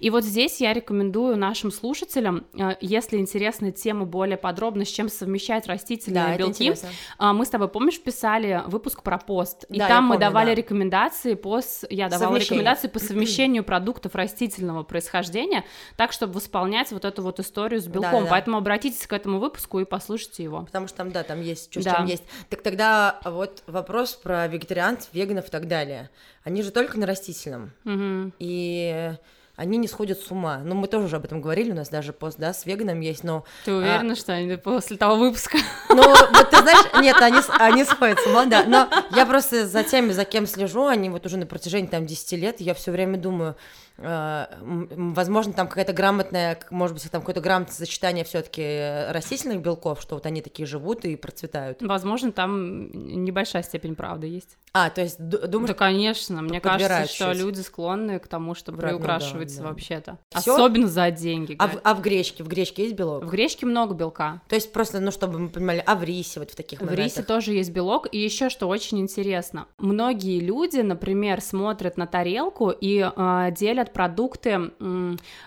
И 0.00 0.10
вот 0.10 0.24
здесь 0.24 0.60
я 0.60 0.72
рекомендую 0.72 1.36
нашим 1.36 1.70
слушателям, 1.70 2.44
э, 2.54 2.76
если 2.80 3.16
интересна 3.18 3.72
тема 3.72 4.04
более 4.04 4.36
подробно, 4.36 4.84
с 4.84 4.88
чем 4.88 5.08
совмещать 5.08 5.66
растительные 5.66 6.24
Да, 6.24 6.36
белки, 6.36 6.74
а, 7.18 7.32
Мы 7.32 7.44
с 7.44 7.48
тобой, 7.48 7.68
помнишь, 7.68 8.00
писали 8.00 8.62
выпуск 8.66 9.02
про 9.02 9.18
пост, 9.18 9.64
и 9.68 9.78
Да, 9.78 9.88
там 9.88 10.04
мы 10.04 10.14
помню, 10.14 10.28
давали 10.28 10.48
да. 10.48 10.54
рекомендации 10.54 11.34
по, 11.34 11.60
я 11.88 12.08
давала 12.08 12.36
рекомендации 12.36 12.88
по 12.88 12.98
совмещению 13.00 13.64
продуктов 13.64 14.14
растительного 14.14 14.82
происхождения, 14.82 15.64
так, 15.96 16.12
чтобы 16.12 16.34
восполнять 16.34 16.92
вот 16.92 17.04
эту 17.04 17.22
вот 17.22 17.40
историю 17.40 17.80
с 17.80 17.86
белком. 17.86 18.24
да. 18.24 18.30
Поэтому 18.30 18.58
обратитесь 18.58 19.06
к 19.06 19.12
этому 19.12 19.38
выпуску 19.38 19.80
и 19.80 19.84
послушайте 19.84 20.42
его. 20.42 20.62
Потому 20.62 20.88
что 20.88 20.98
там, 20.98 21.12
да, 21.12 21.22
там 21.22 21.40
есть 21.40 21.70
что 21.70 21.82
Да. 21.82 21.96
чем 21.96 22.06
есть. 22.06 22.24
Так 22.48 22.62
тогда 22.62 23.20
вот 23.24 23.62
вопрос 23.66 24.12
про 24.12 24.46
вегетарианцев, 24.48 25.08
веганов 25.12 25.48
и 25.48 25.50
так 25.50 25.68
далее. 25.68 26.10
Они 26.44 26.62
же 26.62 26.70
только 26.70 26.98
на 26.98 27.06
растительном. 27.06 27.72
Мгм. 27.84 28.32
И 28.38 29.14
они 29.60 29.76
не 29.76 29.88
сходят 29.88 30.18
с 30.18 30.30
ума. 30.30 30.62
Ну, 30.64 30.74
мы 30.74 30.88
тоже 30.88 31.04
уже 31.04 31.16
об 31.16 31.26
этом 31.26 31.42
говорили, 31.42 31.70
у 31.70 31.74
нас 31.74 31.90
даже 31.90 32.14
пост, 32.14 32.38
да, 32.38 32.54
с 32.54 32.64
веганом 32.64 33.00
есть, 33.00 33.24
но... 33.24 33.44
Ты 33.66 33.74
уверена, 33.74 34.16
что 34.16 34.32
они 34.32 34.56
после 34.56 34.96
того 34.96 35.16
выпуска? 35.16 35.58
Ну, 35.90 36.02
вот 36.02 36.50
ты 36.50 36.56
знаешь, 36.62 36.86
нет, 37.02 37.16
они, 37.20 37.40
они 37.58 37.84
сходят 37.84 38.18
с 38.20 38.26
ума, 38.26 38.46
да, 38.46 38.64
но 38.64 38.88
я 39.14 39.26
просто 39.26 39.66
за 39.66 39.82
теми, 39.82 40.12
за 40.12 40.24
кем 40.24 40.46
слежу, 40.46 40.86
они 40.86 41.10
вот 41.10 41.26
уже 41.26 41.36
на 41.36 41.44
протяжении 41.44 41.88
там 41.88 42.06
10 42.06 42.32
лет, 42.40 42.60
я 42.60 42.72
все 42.72 42.90
время 42.90 43.18
думаю, 43.18 43.54
возможно, 44.00 45.52
там 45.52 45.68
какая-то 45.68 45.92
грамотная, 45.92 46.58
может 46.70 46.94
быть, 46.94 47.10
там 47.10 47.20
какое-то 47.20 47.40
грамотное 47.40 47.74
сочетание 47.74 48.24
все 48.24 48.42
таки 48.42 49.10
растительных 49.12 49.60
белков, 49.60 50.00
что 50.00 50.14
вот 50.16 50.26
они 50.26 50.42
такие 50.42 50.66
живут 50.66 51.04
и 51.04 51.16
процветают. 51.16 51.82
Возможно, 51.82 52.32
там 52.32 52.90
небольшая 52.92 53.62
степень 53.62 53.94
правды 53.94 54.26
есть. 54.26 54.56
А, 54.72 54.88
то 54.90 55.00
есть 55.00 55.18
ду- 55.18 55.46
думаешь, 55.48 55.70
Да, 55.70 55.74
конечно. 55.74 56.42
Мне 56.42 56.60
кажется, 56.60 57.06
что 57.12 57.32
чуть. 57.32 57.42
люди 57.42 57.60
склонны 57.60 58.18
к 58.20 58.28
тому, 58.28 58.54
чтобы 58.54 58.78
Врать, 58.78 58.92
ну 58.92 58.98
да, 59.00 59.18
да. 59.18 59.62
вообще-то. 59.64 60.18
Всё? 60.36 60.54
Особенно 60.54 60.86
за 60.86 61.10
деньги. 61.10 61.56
а 61.58 61.68
в, 61.68 61.80
а 61.82 61.94
в 61.94 62.00
гречке, 62.00 62.44
в 62.44 62.48
гречке 62.48 62.84
есть 62.84 62.94
белок? 62.94 63.24
В 63.24 63.28
гречке 63.28 63.66
много 63.66 63.94
белка. 63.94 64.40
То 64.48 64.54
есть 64.54 64.72
просто, 64.72 65.00
ну, 65.00 65.10
чтобы 65.10 65.38
мы 65.40 65.48
понимали, 65.48 65.82
а 65.84 65.96
в 65.96 66.04
рисе 66.04 66.38
вот 66.40 66.50
в 66.52 66.54
таких 66.56 66.80
В 66.80 66.94
рисе 66.94 67.22
тоже 67.22 67.52
есть 67.52 67.70
белок. 67.72 68.06
И 68.12 68.18
еще 68.18 68.48
что 68.48 68.68
очень 68.68 69.00
интересно. 69.00 69.66
Многие 69.78 70.38
люди, 70.40 70.78
например, 70.80 71.40
смотрят 71.40 71.96
на 71.96 72.06
тарелку 72.06 72.70
и 72.70 73.00
э, 73.14 73.48
делят 73.56 73.89
продукты 73.92 74.72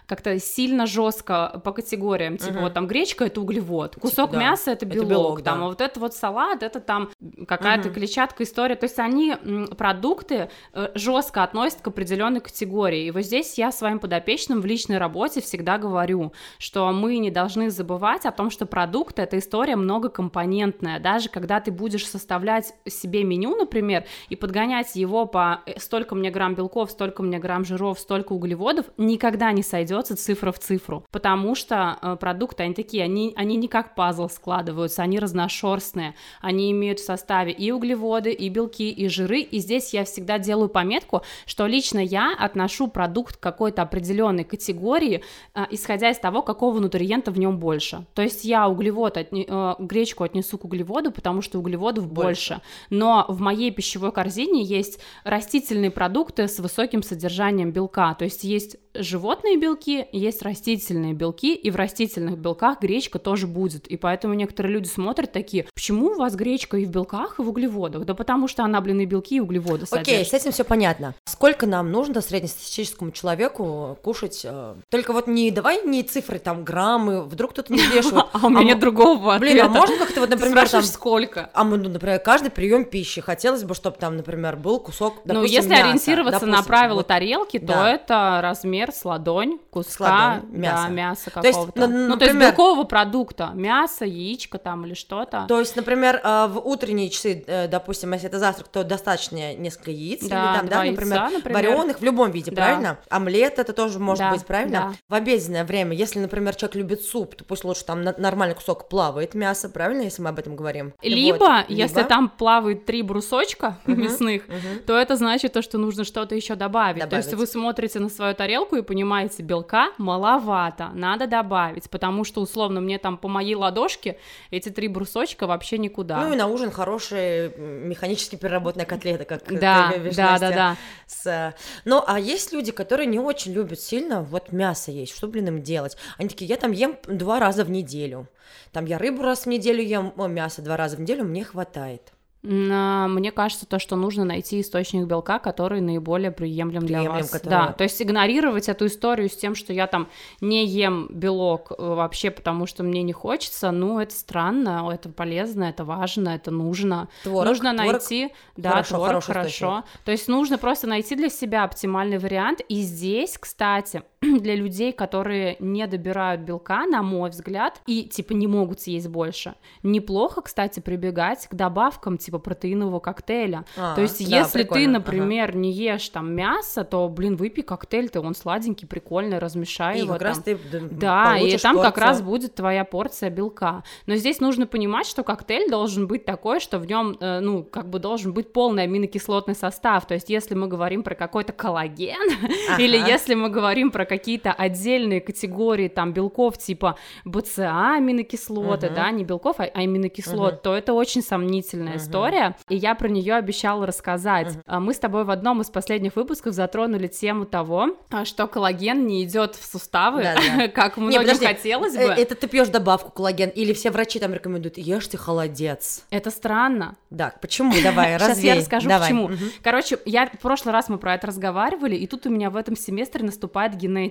как-то 0.06 0.40
сильно 0.40 0.86
жестко 0.86 1.62
по 1.64 1.72
категориям. 1.72 2.38
Типа, 2.38 2.54
Мгм. 2.54 2.62
вот 2.64 2.74
там 2.74 2.88
гречка 2.88 3.26
это 3.26 3.42
углевод, 3.42 3.96
кусок 3.96 4.32
да, 4.32 4.40
мяса 4.40 4.72
это 4.72 4.86
это 4.86 4.96
белок, 4.96 5.10
белок, 5.10 5.42
там, 5.44 5.60
да. 5.60 5.66
а 5.66 5.68
вот 5.70 5.82
это 5.82 6.00
вот 6.00 6.14
салат, 6.14 6.64
это 6.64 6.80
там 6.80 7.10
какая-то 7.48 7.90
Мгм. 7.90 7.94
клетчатка 7.96 8.44
история. 8.44 8.76
То 8.76 8.86
есть 8.86 9.00
они 9.00 9.36
продукты 9.78 10.50
жестко 10.96 11.44
относят 11.44 11.82
к 11.82 11.88
определенной 11.88 12.42
категории. 12.42 13.06
И 13.06 13.12
вот 13.12 13.22
здесь 13.22 13.58
я 13.58 13.72
своим 13.72 14.00
подопечным 14.00 14.62
в 14.62 14.66
личной 14.66 14.98
работе 14.98 15.42
всегда 15.42 15.78
говорю, 15.78 16.34
что 16.58 16.92
мы 16.92 17.18
не 17.18 17.32
должны 17.32 17.70
забывать 17.70 18.26
о 18.26 18.32
том, 18.32 18.50
что 18.50 18.66
продукт 18.66 19.20
это 19.20 19.40
история 19.40 19.76
многокомпонентная. 19.76 21.00
Даже 21.00 21.30
когда 21.30 21.60
ты 21.60 21.72
будешь 21.72 22.08
составлять 22.08 22.74
себе 22.86 23.24
меню, 23.24 23.56
например, 23.56 24.06
и 24.30 24.36
подгонять 24.36 24.96
его 24.96 25.26
по 25.26 25.62
э, 25.66 25.80
столько 25.80 26.16
мне 26.16 26.30
грамм 26.30 26.56
белков, 26.56 26.92
столько 26.92 27.24
мне 27.24 27.40
грамм 27.40 27.66
жиров, 27.66 28.00
столько 28.00 28.33
углеводов, 28.34 28.86
никогда 28.98 29.52
не 29.52 29.64
сойдется 29.64 30.16
цифра 30.16 30.52
в 30.52 30.60
цифру, 30.60 31.06
потому 31.12 31.56
что 31.56 31.98
э, 32.02 32.18
продукты, 32.20 32.64
они 32.64 32.74
такие, 32.74 33.04
они, 33.04 33.34
они 33.36 33.56
не 33.56 33.68
как 33.68 33.96
пазл 33.96 34.28
складываются, 34.30 35.04
они 35.04 35.20
разношерстные, 35.20 36.16
они 36.42 36.72
имеют 36.72 37.00
в 37.00 37.06
составе 37.06 37.52
и 37.52 37.72
углеводы, 37.72 38.32
и 38.32 38.50
белки, 38.50 38.90
и 38.90 39.08
жиры, 39.08 39.40
и 39.40 39.60
здесь 39.60 39.94
я 39.94 40.04
всегда 40.04 40.40
делаю 40.40 40.70
пометку, 40.70 41.22
что 41.46 41.68
лично 41.68 42.00
я 42.00 42.36
отношу 42.38 42.88
продукт 42.88 43.38
к 43.38 43.40
какой-то 43.40 43.82
определенной 43.82 44.44
категории, 44.44 45.24
э, 45.56 45.66
исходя 45.72 46.10
из 46.10 46.20
того, 46.20 46.42
какого 46.42 46.80
нутриента 46.80 47.32
в 47.32 47.40
нем 47.40 47.58
больше. 47.58 48.06
То 48.14 48.22
есть 48.22 48.44
я 48.46 48.68
углевод, 48.68 49.18
отне, 49.18 49.46
э, 49.48 49.76
гречку 49.80 50.24
отнесу 50.24 50.58
к 50.58 50.66
углеводу, 50.66 51.12
потому 51.12 51.42
что 51.42 51.60
углеводов 51.60 52.08
больше. 52.12 52.24
больше, 52.24 52.62
но 52.90 53.26
в 53.28 53.40
моей 53.40 53.72
пищевой 53.72 54.12
корзине 54.12 54.64
есть 54.64 55.00
растительные 55.24 55.92
продукты 55.92 56.48
с 56.48 56.60
высоким 56.60 57.04
содержанием 57.04 57.72
белка, 57.72 58.14
есть 58.24 58.44
есть 58.44 58.78
животные 58.96 59.58
белки, 59.58 60.06
есть 60.12 60.42
растительные 60.42 61.14
белки, 61.14 61.54
и 61.56 61.72
в 61.72 61.76
растительных 61.76 62.38
белках 62.38 62.80
гречка 62.82 63.20
тоже 63.20 63.48
будет. 63.48 63.88
И 63.88 63.98
поэтому 63.98 64.34
некоторые 64.34 64.74
люди 64.74 64.88
смотрят 64.88 65.32
такие, 65.32 65.66
почему 65.74 66.08
у 66.12 66.16
вас 66.16 66.36
гречка 66.36 66.78
и 66.78 66.86
в 66.86 66.90
белках, 66.90 67.40
и 67.40 67.42
в 67.42 67.50
углеводах? 67.50 68.06
Да 68.06 68.14
потому 68.14 68.48
что 68.48 68.64
она, 68.64 68.82
блин, 68.82 69.00
и 69.00 69.06
белки, 69.06 69.38
и 69.38 69.40
углеводы 69.40 69.86
Окей, 69.90 70.04
содержит. 70.04 70.28
с 70.28 70.34
этим 70.34 70.52
все 70.52 70.64
понятно. 70.64 71.16
Сколько 71.26 71.66
нам 71.66 71.92
нужно 71.92 72.22
среднестатистическому 72.22 73.12
человеку 73.12 73.98
кушать? 74.04 74.42
э, 74.44 74.76
Только 74.90 75.14
вот 75.14 75.28
не 75.28 75.50
давай 75.52 75.84
не 75.86 76.04
цифры, 76.04 76.40
там, 76.40 76.64
граммы, 76.64 77.24
вдруг 77.24 77.52
кто-то 77.52 77.74
не 77.74 77.80
взвешивает. 77.80 78.26
А 78.34 78.48
у 78.48 78.50
меня 78.50 78.74
м- 78.74 78.80
другого 78.80 79.38
Блин, 79.40 79.62
а 79.62 79.70
можно 79.70 79.98
как-то 79.98 80.20
вот, 80.22 80.30
например, 80.30 80.68
там... 80.70 80.84
сколько? 80.84 81.50
А 81.54 81.64
мы, 81.64 81.78
ну, 81.78 81.90
например, 81.90 82.20
каждый 82.20 82.52
прием 82.52 82.86
пищи 82.86 83.22
хотелось 83.22 83.64
бы, 83.64 83.74
чтобы 83.76 83.98
там, 83.98 84.18
например, 84.18 84.56
был 84.56 84.80
кусок, 84.80 85.22
Ну, 85.26 85.44
если 85.44 85.74
ориентироваться 85.74 86.46
на 86.46 86.62
правила 86.64 87.04
тарелки, 87.04 87.60
то 87.60 87.86
это 87.86 88.40
размер 88.42 88.83
с 88.92 89.06
ладонь 89.06 89.60
куска 89.70 89.92
С 89.92 90.00
ладонь 90.00 90.52
да, 90.52 90.58
мяса. 90.58 90.88
мяса 90.90 91.30
То 91.32 91.40
есть, 91.48 91.60
какого-то. 91.60 91.88
ну, 91.88 92.18
то 92.18 92.26
есть 92.26 92.34
например- 92.34 92.50
белкового 92.52 92.84
продукта, 92.84 93.52
мясо, 93.54 94.06
яичко 94.06 94.58
там 94.58 94.86
или 94.86 94.94
что-то. 94.94 95.46
То 95.48 95.60
есть, 95.60 95.76
например, 95.76 96.20
э, 96.24 96.48
в 96.48 96.60
утренние 96.60 97.10
часы, 97.10 97.44
э, 97.48 97.68
допустим, 97.68 98.12
если 98.14 98.28
это 98.30 98.40
завтрак, 98.40 98.68
то 98.68 98.84
достаточно 98.84 99.54
несколько 99.56 99.92
яиц, 99.92 100.28
Да, 100.28 100.52
или 100.52 100.58
там, 100.60 100.68
да, 100.68 100.84
например, 100.84 101.18
яйца, 101.22 101.38
например. 101.38 101.58
вареных 101.70 102.00
в 102.00 102.04
любом 102.04 102.32
виде, 102.32 102.52
Да. 102.52 102.56
правильно? 102.56 102.98
Омлет 103.10 103.60
это 103.60 103.74
тоже 103.74 104.00
может 104.00 104.20
Да, 104.20 104.32
быть, 104.32 104.46
правильно? 104.46 104.72
да. 104.72 104.94
В 105.10 105.14
обеденное 105.14 105.64
время, 105.64 105.96
если, 105.96 106.20
например, 106.20 106.56
человек 106.56 106.76
любит 106.76 107.02
суп, 107.02 107.36
то 107.36 107.44
пусть 107.44 107.64
лучше 107.64 107.86
там 107.86 108.02
нормальный 108.04 108.56
кусок 108.56 108.90
плавает 108.90 109.34
мясо, 109.34 109.70
правильно, 109.70 110.02
если 110.04 110.22
мы 110.22 110.30
об 110.30 110.40
этом 110.40 110.56
говорим? 110.56 110.94
Либо, 111.02 111.38
Вот. 111.44 111.66
если 111.70 111.98
Либо- 111.98 112.10
там 112.10 112.30
плавает 112.30 112.86
три 112.86 113.02
брусочка 113.02 113.78
мясных, 113.86 114.48
мгм. 114.48 114.84
то 114.86 114.98
это 114.98 115.16
значит 115.16 115.54
то, 115.54 115.62
что 115.62 115.78
нужно 115.78 116.04
что-то 116.04 116.36
еще 116.36 116.56
добавить. 116.56 117.10
То 117.10 117.16
есть 117.18 117.30
Добавить. 117.30 117.48
вы 117.50 117.52
смотрите 117.52 118.00
на 118.00 118.10
свою 118.10 118.34
тарелку 118.36 118.73
и 118.76 118.82
понимаете, 118.82 119.44
белка 119.44 119.92
маловато, 119.98 120.90
надо 120.94 121.28
добавить, 121.28 121.90
потому 121.90 122.24
что 122.24 122.42
условно 122.42 122.82
мне 122.82 122.98
там 122.98 123.18
по 123.18 123.28
моей 123.28 123.56
ладошке 123.56 124.18
эти 124.52 124.70
три 124.70 124.88
брусочка 124.88 125.48
вообще 125.48 125.78
никуда. 125.78 126.22
Ну 126.22 126.34
и 126.34 126.36
на 126.36 126.48
ужин 126.48 126.72
хорошие 126.72 127.52
м, 127.56 127.90
механически 127.90 128.36
переработанная 128.36 128.86
котлета, 128.86 129.26
как 129.26 129.44
да, 129.48 129.92
ты 129.92 130.00
да, 130.16 130.32
Настя, 130.32 130.40
да, 130.40 130.52
да. 130.52 130.78
с, 131.08 131.26
э, 131.28 131.54
Ну, 131.86 132.04
а 132.06 132.20
есть 132.20 132.54
люди, 132.54 132.72
которые 132.72 133.08
не 133.08 133.20
очень 133.20 133.54
любят 133.54 133.80
сильно 133.80 134.22
вот 134.22 134.52
мясо 134.52 134.92
есть. 134.92 135.16
Что, 135.16 135.28
блин, 135.28 135.48
им 135.48 135.62
делать? 135.62 135.98
Они 136.18 136.30
такие, 136.30 136.48
я 136.48 136.58
там 136.58 136.72
ем 136.72 136.98
два 137.08 137.40
раза 137.40 137.64
в 137.64 137.70
неделю. 137.70 138.28
Там 138.72 138.86
я 138.86 138.98
рыбу 138.98 139.24
раз 139.24 139.42
в 139.44 139.48
неделю 139.48 139.84
ем, 139.84 140.14
мясо 140.32 140.62
два 140.62 140.78
раза 140.78 140.98
в 140.98 141.02
неделю, 141.02 141.26
мне 141.26 141.44
хватает. 141.44 142.13
А, 142.46 143.08
Мне 143.08 143.32
кажется, 143.32 143.66
то, 143.66 143.80
что 143.80 143.96
нужно 143.96 144.26
найти 144.26 144.60
источник 144.60 145.06
белка, 145.06 145.40
который 145.40 145.80
наиболее 145.80 146.32
приемлем 146.32 146.86
для 146.86 147.00
Приемлем, 147.00 147.22
вас. 147.22 147.30
который- 147.30 147.50
Да, 147.50 147.72
то 147.72 147.84
есть 147.86 148.02
игнорировать 148.02 148.68
эту 148.68 148.88
историю 148.88 149.30
с 149.30 149.36
тем, 149.38 149.56
что 149.56 149.72
я 149.72 149.88
там 149.88 150.10
не 150.42 150.66
ем 150.66 151.08
белок 151.10 151.72
э, 151.72 151.76
вообще, 151.78 152.32
потому 152.32 152.66
что 152.66 152.84
мне 152.84 153.02
не 153.04 153.14
хочется, 153.14 153.72
ну, 153.72 154.00
это 154.00 154.14
странно, 154.14 154.90
это 154.94 155.08
полезно, 155.08 155.64
это 155.64 155.86
важно, 155.86 156.30
это 156.30 156.52
нужно. 156.52 157.08
Творог, 157.24 157.48
нужно 157.48 157.74
творог 157.74 157.92
найти, 157.94 158.34
да, 158.58 158.72
хорошо, 158.72 158.96
творог 158.98 159.24
хорошо. 159.24 159.84
То 160.04 160.12
есть 160.12 160.28
нужно 160.28 160.58
просто 160.58 160.88
найти 160.88 161.16
для 161.16 161.30
себя 161.30 161.64
оптимальный 161.64 162.18
вариант. 162.18 162.60
И 162.68 162.82
здесь, 162.82 163.38
кстати, 163.38 164.04
для 164.42 164.56
людей, 164.56 164.92
которые 164.92 165.56
не 165.60 165.86
добирают 165.88 166.42
белка, 166.42 166.86
на 166.86 167.02
мой 167.04 167.30
взгляд, 167.30 167.82
и 167.86 168.04
типа 168.04 168.34
не 168.34 168.48
могут 168.48 168.82
съесть 168.82 169.08
больше, 169.08 169.56
неплохо, 169.84 170.42
кстати, 170.42 170.80
прибегать 170.80 171.48
к 171.48 171.54
добавкам 171.56 172.18
типа 172.18 172.40
протеинового 172.40 173.00
коктейля. 173.00 173.66
А, 173.78 173.96
То 173.96 174.02
есть, 174.02 174.20
да, 174.30 174.38
если 174.40 174.60
ты, 174.60 174.64
прикольно, 174.64 174.98
ага. 175.00 175.06
например, 175.12 175.56
не 175.56 175.72
ешь 175.72 176.10
там 176.10 176.34
мясо, 176.34 176.84
то, 176.84 177.08
блин, 177.10 177.36
выпей 177.36 177.64
коктейль, 177.64 178.10
ты 178.10 178.20
он 178.20 178.36
сладенький, 178.36 178.88
прикольный, 178.88 179.40
размешай 179.40 179.98
И 179.98 180.00
его 180.02 180.14
как 180.14 180.22
раз 180.22 180.38
там. 180.40 180.44
ты 180.44 180.56
д- 180.56 180.80
Да, 180.92 181.38
и 181.38 181.58
там 181.58 181.76
как 181.78 181.96
порцию. 181.96 182.04
раз 182.08 182.22
будет 182.22 182.56
твоя 182.56 182.86
порция 182.86 183.30
белка. 183.30 183.84
Но 184.06 184.16
здесь 184.16 184.40
нужно 184.40 184.68
понимать, 184.68 185.06
что 185.08 185.24
коктейль 185.24 185.70
должен 185.70 186.08
быть 186.08 186.26
такой, 186.26 186.60
что 186.60 186.80
в 186.80 186.86
нем, 186.86 187.18
э, 187.20 187.40
ну, 187.40 187.64
как 187.64 187.90
бы 187.90 188.00
должен 188.00 188.34
быть 188.34 188.54
полный 188.54 188.84
аминокислотный 188.84 189.56
состав. 189.56 190.06
То 190.08 190.14
есть, 190.14 190.30
если 190.30 190.56
мы 190.56 190.68
говорим 190.68 191.04
про 191.04 191.16
какой-то 191.16 191.54
коллаген, 191.54 192.18
или 192.80 192.98
Ага. 192.98 193.08
если 193.08 193.34
мы 193.36 193.50
говорим 193.50 193.92
про 193.92 194.06
какие-то 194.18 194.52
отдельные 194.52 195.22
категории 195.22 195.88
там 195.88 196.14
белков 196.14 196.58
типа 196.58 196.98
БЦА 197.26 197.96
аминокислоты, 197.98 198.88
Мгм. 198.88 198.96
да, 198.96 199.12
не 199.12 199.24
белков, 199.24 199.60
а 199.60 199.64
аминокислот, 199.64 200.54
Мгм. 200.54 200.60
то 200.64 200.76
это 200.76 200.94
очень 200.94 201.22
сомнительная 201.22 201.94
Мгм. 201.94 201.98
история, 202.02 202.56
и 202.70 202.76
я 202.76 202.96
про 202.96 203.10
нее 203.10 203.36
обещала 203.36 203.86
рассказать. 203.86 204.58
А 204.66 204.80
Мы 204.80 204.94
с 204.94 205.00
тобой 205.00 205.24
в 205.24 205.30
одном 205.32 205.62
из 205.62 205.70
последних 205.70 206.16
выпусков 206.16 206.54
затронули 206.54 207.08
тему 207.08 207.46
того, 207.46 207.98
а, 208.12 208.26
что 208.26 208.48
коллаген 208.48 209.06
не 209.08 209.24
идет 209.24 209.56
в 209.56 209.66
суставы, 209.66 210.24
как 210.76 210.98
Не, 210.98 211.04
многим 211.04 211.22
подожди, 211.22 211.46
хотелось 211.46 211.96
э, 211.96 212.08
бы. 212.08 212.14
Это 212.14 212.36
ты 212.36 212.48
пьешь 212.48 212.68
добавку 212.68 213.12
коллаген, 213.12 213.50
или 213.50 213.74
все 213.74 213.92
врачи 213.92 214.20
там 214.20 214.34
рекомендуют, 214.34 214.78
ешьте 214.78 215.18
холодец. 215.18 216.06
Это 216.10 216.30
странно. 216.32 216.96
Да, 217.10 217.34
почему? 217.42 217.74
Давай, 217.84 218.14
Сейчас 218.18 218.30
развей. 218.30 218.54
я 218.54 218.56
расскажу, 218.60 218.90
Давай. 218.90 219.10
почему. 219.10 219.30
Короче, 219.64 219.98
я 220.06 220.28
в 220.28 220.40
прошлый 220.40 220.74
раз 220.74 220.90
мы 220.90 220.98
про 220.98 221.16
это 221.16 221.28
разговаривали, 221.28 221.96
и 221.96 222.08
тут 222.08 222.26
у 222.26 222.30
меня 222.30 222.50
в 222.50 222.56
этом 222.56 222.76
семестре 222.76 223.24
наступает 223.24 223.76
генетика. 223.76 224.03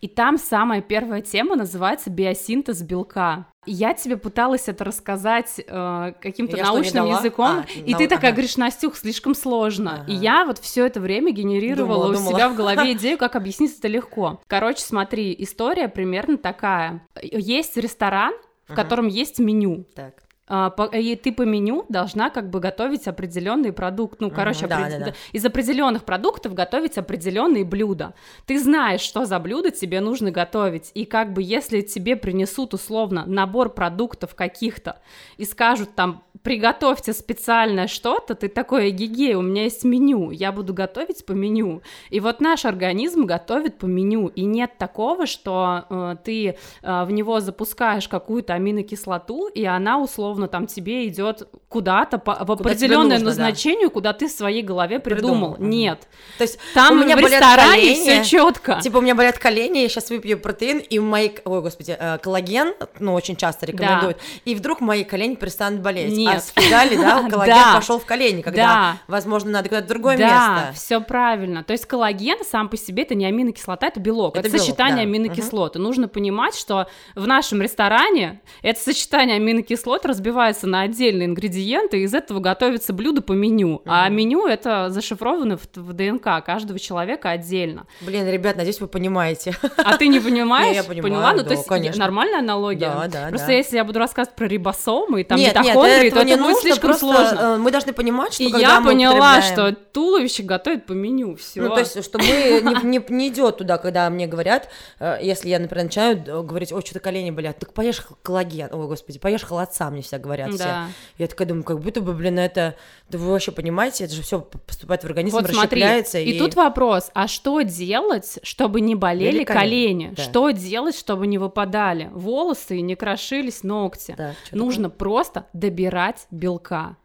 И 0.00 0.08
там 0.08 0.38
самая 0.38 0.80
первая 0.82 1.20
тема 1.22 1.56
называется 1.56 2.10
биосинтез 2.10 2.82
белка. 2.82 3.46
И 3.66 3.72
Я 3.72 3.92
тебе 3.92 4.16
пыталась 4.16 4.68
это 4.68 4.84
рассказать 4.84 5.58
э, 5.66 6.12
каким-то 6.22 6.56
Я 6.56 6.64
научным 6.66 7.06
языком, 7.06 7.46
А, 7.58 7.64
и 7.74 7.92
нау- 7.92 7.98
ты 7.98 8.08
такая 8.08 8.30
ага. 8.30 8.36
говоришь, 8.36 8.56
Настюх, 8.56 8.96
слишком 8.96 9.34
сложно. 9.34 10.04
И 10.08 10.12
Ага. 10.12 10.22
я 10.22 10.44
вот 10.46 10.58
все 10.58 10.86
это 10.86 11.00
время 11.00 11.32
генерировала 11.32 11.94
Думала, 12.06 12.10
у 12.10 12.14
думала. 12.14 12.32
себя 12.34 12.48
в 12.48 12.54
голове 12.56 12.92
идею, 12.94 13.18
как 13.18 13.36
объяснить 13.36 13.78
это 13.78 13.88
легко. 13.88 14.40
Короче, 14.46 14.80
смотри, 14.80 15.34
история 15.38 15.88
примерно 15.88 16.38
такая. 16.38 17.06
Есть 17.22 17.76
ресторан, 17.76 18.32
в 18.66 18.72
Ага. 18.72 18.82
котором 18.82 19.06
есть 19.08 19.38
меню. 19.38 19.84
Так. 19.94 20.14
А, 20.48 20.70
по- 20.70 20.84
и 20.84 21.14
ты 21.16 21.32
по 21.32 21.42
меню 21.42 21.84
должна 21.88 22.30
как 22.30 22.50
бы 22.50 22.60
готовить 22.60 23.06
определенный 23.06 23.72
продукт. 23.72 24.20
Ну, 24.20 24.30
короче, 24.30 24.66
да, 24.66 24.80
опред- 24.80 24.98
да, 24.98 25.04
да. 25.06 25.14
из 25.32 25.44
определенных 25.44 26.04
продуктов 26.04 26.54
готовить 26.54 26.96
определенные 26.98 27.64
блюда. 27.64 28.14
Ты 28.46 28.58
знаешь, 28.58 29.00
что 29.00 29.24
за 29.24 29.38
блюдо 29.38 29.70
тебе 29.70 30.00
нужно 30.00 30.30
готовить. 30.30 30.90
И 30.94 31.04
как 31.04 31.32
бы 31.32 31.42
если 31.42 31.80
тебе 31.82 32.16
принесут 32.16 32.74
условно 32.74 33.24
набор 33.26 33.70
продуктов 33.70 34.34
каких-то 34.34 35.00
и 35.36 35.44
скажут 35.44 35.94
там 35.94 36.22
приготовьте 36.42 37.12
специальное 37.12 37.88
что-то, 37.88 38.34
ты 38.34 38.48
такой, 38.48 38.90
гигей, 38.90 39.34
у 39.34 39.42
меня 39.42 39.64
есть 39.64 39.84
меню, 39.84 40.30
я 40.30 40.52
буду 40.52 40.72
готовить 40.72 41.26
по 41.26 41.32
меню. 41.32 41.82
И 42.10 42.20
вот 42.20 42.40
наш 42.40 42.64
организм 42.64 43.24
готовит 43.24 43.78
по 43.78 43.86
меню, 43.86 44.28
и 44.28 44.44
нет 44.44 44.78
такого, 44.78 45.26
что 45.26 45.84
э, 45.90 46.16
ты 46.24 46.56
э, 46.82 47.04
в 47.04 47.10
него 47.10 47.40
запускаешь 47.40 48.08
какую-то 48.08 48.54
аминокислоту, 48.54 49.48
и 49.48 49.64
она 49.64 49.98
условно 49.98 50.37
там 50.46 50.66
тебе 50.66 51.08
идет 51.08 51.48
куда-то 51.68 52.18
по, 52.18 52.44
в 52.44 52.52
определенное 52.52 53.18
нужно, 53.18 53.18
да. 53.18 53.24
назначению, 53.24 53.90
куда 53.90 54.12
ты 54.12 54.28
в 54.28 54.30
своей 54.30 54.62
голове 54.62 55.00
придумал. 55.00 55.54
Придумал. 55.54 55.56
Нет, 55.58 56.06
То 56.38 56.42
есть 56.42 56.58
там 56.74 57.00
у 57.00 57.04
меня 57.04 57.16
в 57.16 57.20
ресторане 57.20 57.94
все 57.94 58.24
четко. 58.24 58.80
Типа 58.80 58.98
у 58.98 59.00
меня 59.00 59.14
болят 59.14 59.38
колени, 59.38 59.78
я 59.78 59.88
сейчас 59.88 60.10
выпью 60.10 60.38
протеин, 60.38 60.78
и 60.78 60.98
мои, 60.98 61.30
ой, 61.44 61.60
господи, 61.62 61.96
э, 61.98 62.18
коллаген, 62.18 62.74
ну, 63.00 63.14
очень 63.14 63.36
часто 63.36 63.66
рекомендуют, 63.66 64.18
и 64.44 64.54
вдруг 64.54 64.80
мои 64.80 65.04
колени 65.04 65.34
перестанут 65.34 65.80
болеть. 65.80 66.12
А 66.12 66.16
Нет. 66.16 66.42
с 66.44 66.50
фигали, 66.50 66.96
да, 66.96 67.22
коллаген 67.30 67.54
Да. 67.54 67.74
пошел 67.74 67.98
в 67.98 68.04
колени, 68.06 68.42
когда, 68.42 68.62
Да. 68.62 68.96
возможно, 69.08 69.50
надо 69.50 69.68
куда-то 69.68 69.88
другое 69.88 70.16
да, 70.16 70.24
место. 70.24 70.72
все 70.74 71.00
правильно. 71.00 71.64
То 71.64 71.72
есть 71.72 71.86
коллаген 71.86 72.44
сам 72.44 72.68
по 72.68 72.76
себе 72.76 73.02
это 73.02 73.14
не 73.14 73.26
аминокислота, 73.26 73.86
это 73.86 74.00
белок. 74.00 74.36
Это, 74.36 74.46
Это 74.46 74.56
белок, 74.56 74.66
сочетание 74.66 75.04
да. 75.04 75.10
аминокислот. 75.10 75.76
И 75.76 75.78
нужно 75.78 76.08
понимать, 76.08 76.54
что 76.54 76.86
в 77.14 77.26
нашем 77.26 77.62
ресторане 77.62 78.40
это 78.62 78.80
сочетание 78.80 79.36
аминокислот 79.36 80.04
разбивается 80.06 80.27
на 80.66 80.82
отдельные 80.82 81.26
ингредиенты, 81.26 82.00
и 82.00 82.02
из 82.02 82.14
этого 82.14 82.40
готовится 82.40 82.92
блюдо 82.92 83.22
по 83.22 83.32
меню. 83.32 83.82
А 83.84 84.08
меню 84.08 84.46
это 84.46 84.90
зашифровано 84.90 85.56
в, 85.56 85.62
в 85.74 85.92
ДНК 85.92 86.44
каждого 86.44 86.78
человека 86.78 87.30
отдельно. 87.30 87.86
Блин, 88.00 88.28
ребят, 88.28 88.56
надеюсь, 88.56 88.80
вы 88.80 88.88
понимаете. 88.88 89.54
А 89.76 89.96
ты 89.96 90.08
не 90.08 90.20
понимаешь? 90.20 90.74
Я 90.76 90.84
понимаю, 90.84 91.02
Поняла? 91.02 91.32
Ну, 91.32 91.38
да, 91.38 91.44
то 91.44 91.54
есть 91.54 91.66
конечно. 91.66 92.00
нормальная 92.00 92.40
аналогия? 92.40 92.88
Да, 92.88 93.08
да, 93.08 93.28
Просто 93.28 93.48
да. 93.48 93.52
если 93.52 93.76
я 93.76 93.84
буду 93.84 93.98
рассказывать 93.98 94.36
про 94.36 94.46
рибосомы 94.46 95.20
и 95.22 95.24
там 95.24 95.38
Нет, 95.38 95.54
нет, 95.54 95.64
митохондрии, 95.64 95.96
это 95.96 96.06
этого 96.06 96.22
не 96.24 96.32
это 96.32 96.42
будет 96.42 96.54
нужно, 96.54 96.62
слишком 96.62 96.88
просто 96.90 97.06
сложно. 97.06 97.38
э, 97.40 97.56
мы 97.58 97.70
должны 97.70 97.92
понимать, 97.92 98.32
что 98.34 98.42
И 98.42 98.50
когда 98.50 98.68
я 98.74 98.80
мы 98.80 98.90
поняла, 98.92 99.38
употребляем- 99.38 99.42
что 99.52 99.72
туловище 99.92 100.42
готовит 100.42 100.86
по 100.86 100.92
меню, 100.92 101.36
все. 101.36 101.62
Ну, 101.62 101.70
то 101.70 101.80
есть, 101.80 102.04
что 102.04 102.18
мы 102.18 102.24
не, 102.84 102.98
не, 102.98 103.04
не 103.08 103.28
идет 103.28 103.58
туда, 103.58 103.78
когда 103.78 104.08
мне 104.10 104.26
говорят, 104.26 104.68
э, 105.00 105.18
если 105.22 105.48
я, 105.48 105.58
например, 105.58 105.84
начинаю 105.86 106.44
говорить, 106.44 106.72
ой, 106.72 106.82
что-то 106.82 107.00
колени 107.00 107.30
болят, 107.30 107.58
так 107.58 107.72
поешь 107.72 108.02
коллаген, 108.22 108.68
ой, 108.72 108.86
господи, 108.86 109.18
поешь 109.18 109.42
холодца, 109.44 109.90
мне 109.90 110.02
всегда 110.02 110.17
говорят 110.18 110.50
все. 110.50 110.58
Да. 110.58 110.88
Я 111.18 111.26
такая 111.26 111.48
думаю, 111.48 111.64
как 111.64 111.80
будто 111.80 112.00
бы, 112.00 112.12
блин, 112.12 112.38
это, 112.38 112.74
да 113.08 113.18
вы 113.18 113.30
вообще 113.30 113.52
понимаете, 113.52 114.04
это 114.04 114.14
же 114.14 114.22
все 114.22 114.40
поступает 114.40 115.02
в 115.02 115.06
организм, 115.06 115.36
Вот 115.36 115.46
смотри, 115.46 115.82
расщепляется. 115.82 116.18
и... 116.18 116.38
тут 116.38 116.54
вопрос, 116.54 117.10
а 117.14 117.26
что 117.28 117.60
делать, 117.62 118.38
чтобы 118.42 118.80
не 118.80 118.94
болели 118.94 119.28
Болели 119.28 119.44
колени? 119.44 119.68
колени, 120.04 120.14
да. 120.16 120.22
Что 120.22 120.50
делать, 120.50 120.96
чтобы 120.96 121.26
не 121.26 121.38
выпадали 121.38 122.10
волосы 122.12 122.78
и 122.78 122.82
не 122.82 122.94
крошились 122.94 123.62
ногти? 123.62 124.14
Да, 124.16 124.34
Нужно 124.52 124.90
просто 124.90 125.46
добирать 125.52 126.26
белка. 126.30 126.96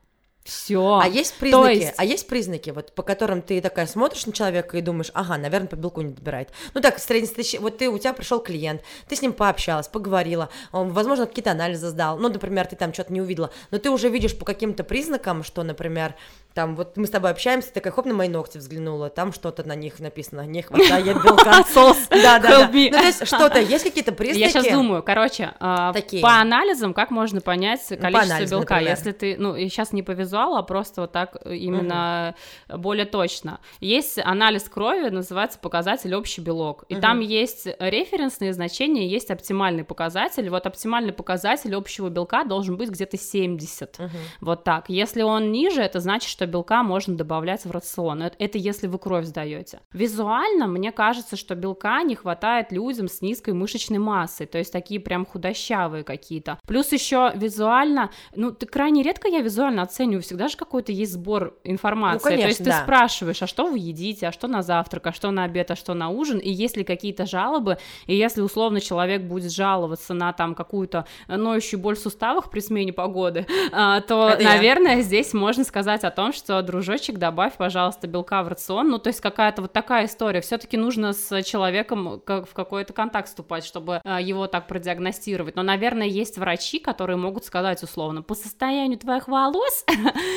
Все. 0.44 1.00
А 1.02 1.08
есть 1.08 1.36
признаки, 1.36 1.76
есть- 1.76 1.94
а 1.98 2.04
есть 2.04 2.28
признаки, 2.28 2.70
вот 2.72 2.92
по 2.94 3.02
которым 3.04 3.42
ты 3.42 3.62
такая 3.62 3.86
смотришь 3.88 4.26
на 4.26 4.34
человека 4.34 4.78
и 4.78 4.82
думаешь, 4.82 5.10
ага, 5.14 5.38
наверное, 5.38 5.68
по 5.70 5.76
белку 5.76 6.02
не 6.02 6.12
добирает. 6.14 6.50
Ну 6.74 6.82
так, 6.82 7.00
среднестатистич- 7.00 7.60
вот 7.62 7.78
ты, 7.78 7.88
у 7.90 7.98
тебя 7.98 8.14
пришел 8.14 8.40
клиент, 8.42 8.82
ты 9.08 9.16
с 9.16 9.22
ним 9.22 9.32
пообщалась, 9.32 9.88
поговорила, 9.88 10.50
он, 10.74 10.90
возможно, 10.92 11.28
какие-то 11.28 11.52
анализы 11.52 11.88
сдал, 11.90 12.18
ну, 12.18 12.28
например, 12.30 12.68
ты 12.68 12.76
там 12.76 12.94
что-то 12.94 13.14
не 13.14 13.22
увидела, 13.22 13.52
но 13.72 13.78
ты 13.80 13.90
уже 13.90 14.10
видишь 14.10 14.38
по 14.38 14.44
каким-то 14.44 14.84
признакам, 14.84 15.44
что, 15.44 15.64
например, 15.64 16.16
там, 16.54 16.76
вот 16.76 16.98
мы 16.98 17.08
с 17.08 17.10
тобой 17.10 17.32
общаемся, 17.32 17.70
ты 17.70 17.76
такая, 17.76 17.92
хоп, 17.94 18.06
на 18.06 18.14
мои 18.14 18.28
ногти 18.28 18.60
взглянула, 18.60 19.10
там 19.10 19.34
что-то 19.34 19.64
на 19.68 19.74
них 19.76 20.00
написано, 20.00 20.42
не 20.46 20.62
хватает 20.62 21.24
белка. 21.24 21.64
Сос. 21.74 21.98
Да, 22.12 22.38
да, 22.40 22.42
да. 22.42 22.68
Ну, 22.72 22.90
то 22.92 23.04
есть 23.04 23.26
что-то, 23.26 23.60
есть 23.60 23.84
какие-то 23.84 24.12
признаки? 24.12 24.40
Я 24.40 24.50
сейчас 24.50 24.66
думаю, 24.74 25.02
короче, 25.02 25.54
а, 25.60 25.94
по 26.22 26.36
анализам, 26.40 26.94
как 26.94 27.10
можно 27.12 27.42
понять 27.42 27.82
количество 27.88 28.12
белка, 28.60 28.76
если 28.92 29.12
ты, 29.14 29.36
ну, 29.40 29.58
сейчас 29.58 29.94
не 29.94 30.04
по 30.04 30.12
визуалу, 30.34 30.56
а 30.56 30.63
просто 30.63 31.02
вот 31.02 31.12
так 31.12 31.38
э, 31.46 31.56
именно 31.56 32.36
более 32.70 33.06
точно. 33.06 33.60
Есть 33.80 34.18
анализ 34.18 34.63
крови, 34.63 35.10
называется 35.10 35.60
показатель 35.60 36.13
общий 36.16 36.42
белок, 36.42 36.86
и 36.90 36.96
там 36.96 37.20
есть 37.20 37.68
референсные 37.80 38.54
значения, 38.54 39.08
есть 39.08 39.32
оптимальный 39.32 39.84
показатель. 39.84 40.50
Вот 40.50 40.66
оптимальный 40.66 41.13
показатель 41.13 41.75
общего 41.75 42.10
белка 42.10 42.44
должен 42.44 42.78
быть 42.78 42.90
где-то 42.90 43.18
70. 43.18 44.00
Мгм. 44.00 44.10
Вот 44.42 44.63
так. 44.63 44.90
Если 44.90 45.22
он 45.22 45.52
ниже, 45.52 45.82
это 45.82 46.00
значит, 46.00 46.30
что 46.30 46.46
белка 46.46 46.84
можно 46.84 47.16
добавлять 47.16 47.66
в 47.66 47.72
рацион. 47.72 48.24
Это, 48.24 48.58
если 48.58 48.88
вы 48.88 48.98
кровь 48.98 49.25
сдаете. 49.25 49.80
Визуально 49.94 50.68
мне 50.68 50.92
кажется, 50.92 51.36
что 51.36 51.56
белка 51.56 52.02
не 52.04 52.16
хватает 52.16 52.72
людям 52.72 53.08
с 53.08 53.22
низкой 53.22 53.54
мышечной 53.54 54.00
массой, 54.00 54.46
то 54.48 54.58
есть 54.58 54.72
такие 54.72 55.00
прям 55.00 55.25
худощавые 55.25 56.04
какие-то. 56.04 56.58
Плюс 56.68 56.92
еще 56.92 57.32
визуально, 57.36 58.10
ну, 58.36 58.56
крайне 58.72 59.04
редко 59.04 59.28
я 59.28 59.42
визуально 59.42 59.84
оцениваю, 59.84 60.23
всегда 60.24 60.48
же 60.48 60.58
какой-то 60.58 60.92
есть 60.92 61.13
сбор 61.13 61.56
информации. 61.63 62.24
Ну, 62.24 62.42
то 62.42 62.48
есть 62.48 62.58
конечно, 62.58 62.65
ты 62.65 62.72
да. 62.72 62.84
спрашиваешь, 62.84 63.42
а 63.42 63.48
что 63.48 63.68
вы 63.68 63.77
едите, 63.77 64.27
а 64.27 64.32
что 64.32 64.48
на 64.48 64.62
завтрак, 64.62 65.08
а 65.08 65.13
что 65.13 65.32
на 65.32 65.44
обед, 65.44 65.72
а 65.72 65.75
что 65.75 65.94
на 65.94 66.10
ужин, 66.10 66.39
и 66.39 66.51
есть 66.51 66.77
ли 66.77 66.84
какие-то 66.84 67.25
жалобы, 67.25 67.77
и 68.08 68.15
если 68.15 68.42
условно 68.42 68.82
человек 68.82 69.24
будет 69.24 69.51
жаловаться 69.51 70.13
на 70.13 70.34
там 70.34 70.56
какую-то 70.56 71.06
ноющую 71.27 71.80
боль 71.80 71.96
в 71.96 72.00
суставах 72.00 72.50
при 72.50 72.60
смене 72.60 72.94
погоды, 72.94 73.46
а, 73.72 74.01
то, 74.01 74.30
Это 74.30 74.44
я. 74.44 74.50
наверное, 74.50 75.01
здесь 75.01 75.34
можно 75.34 75.63
сказать 75.63 76.03
о 76.03 76.12
том, 76.12 76.34
что, 76.34 76.62
дружочек, 76.62 77.18
добавь, 77.18 77.53
пожалуйста, 77.58 78.08
белка 78.08 78.44
в 78.44 78.48
рацион, 78.48 78.89
ну, 78.89 79.00
то 79.00 79.10
есть 79.10 79.22
какая-то 79.22 79.62
вот 79.62 79.74
такая 79.74 80.06
история, 80.06 80.42
все-таки 80.42 80.77
нужно 80.77 81.13
с 81.13 81.44
человеком 81.44 82.22
в 82.25 82.53
какой-то 82.53 82.94
контакт 82.94 83.27
вступать, 83.27 83.65
чтобы 83.65 84.01
а, 84.03 84.20
его 84.22 84.48
так 84.48 84.68
продиагностировать, 84.68 85.56
но, 85.56 85.63
наверное, 85.63 86.08
есть 86.08 86.38
врачи, 86.38 86.80
которые 86.80 87.18
могут 87.18 87.46
сказать 87.46 87.84
условно, 87.84 88.22
по 88.22 88.36
состоянию 88.36 88.98
твоих 88.98 89.27
волос 89.27 89.86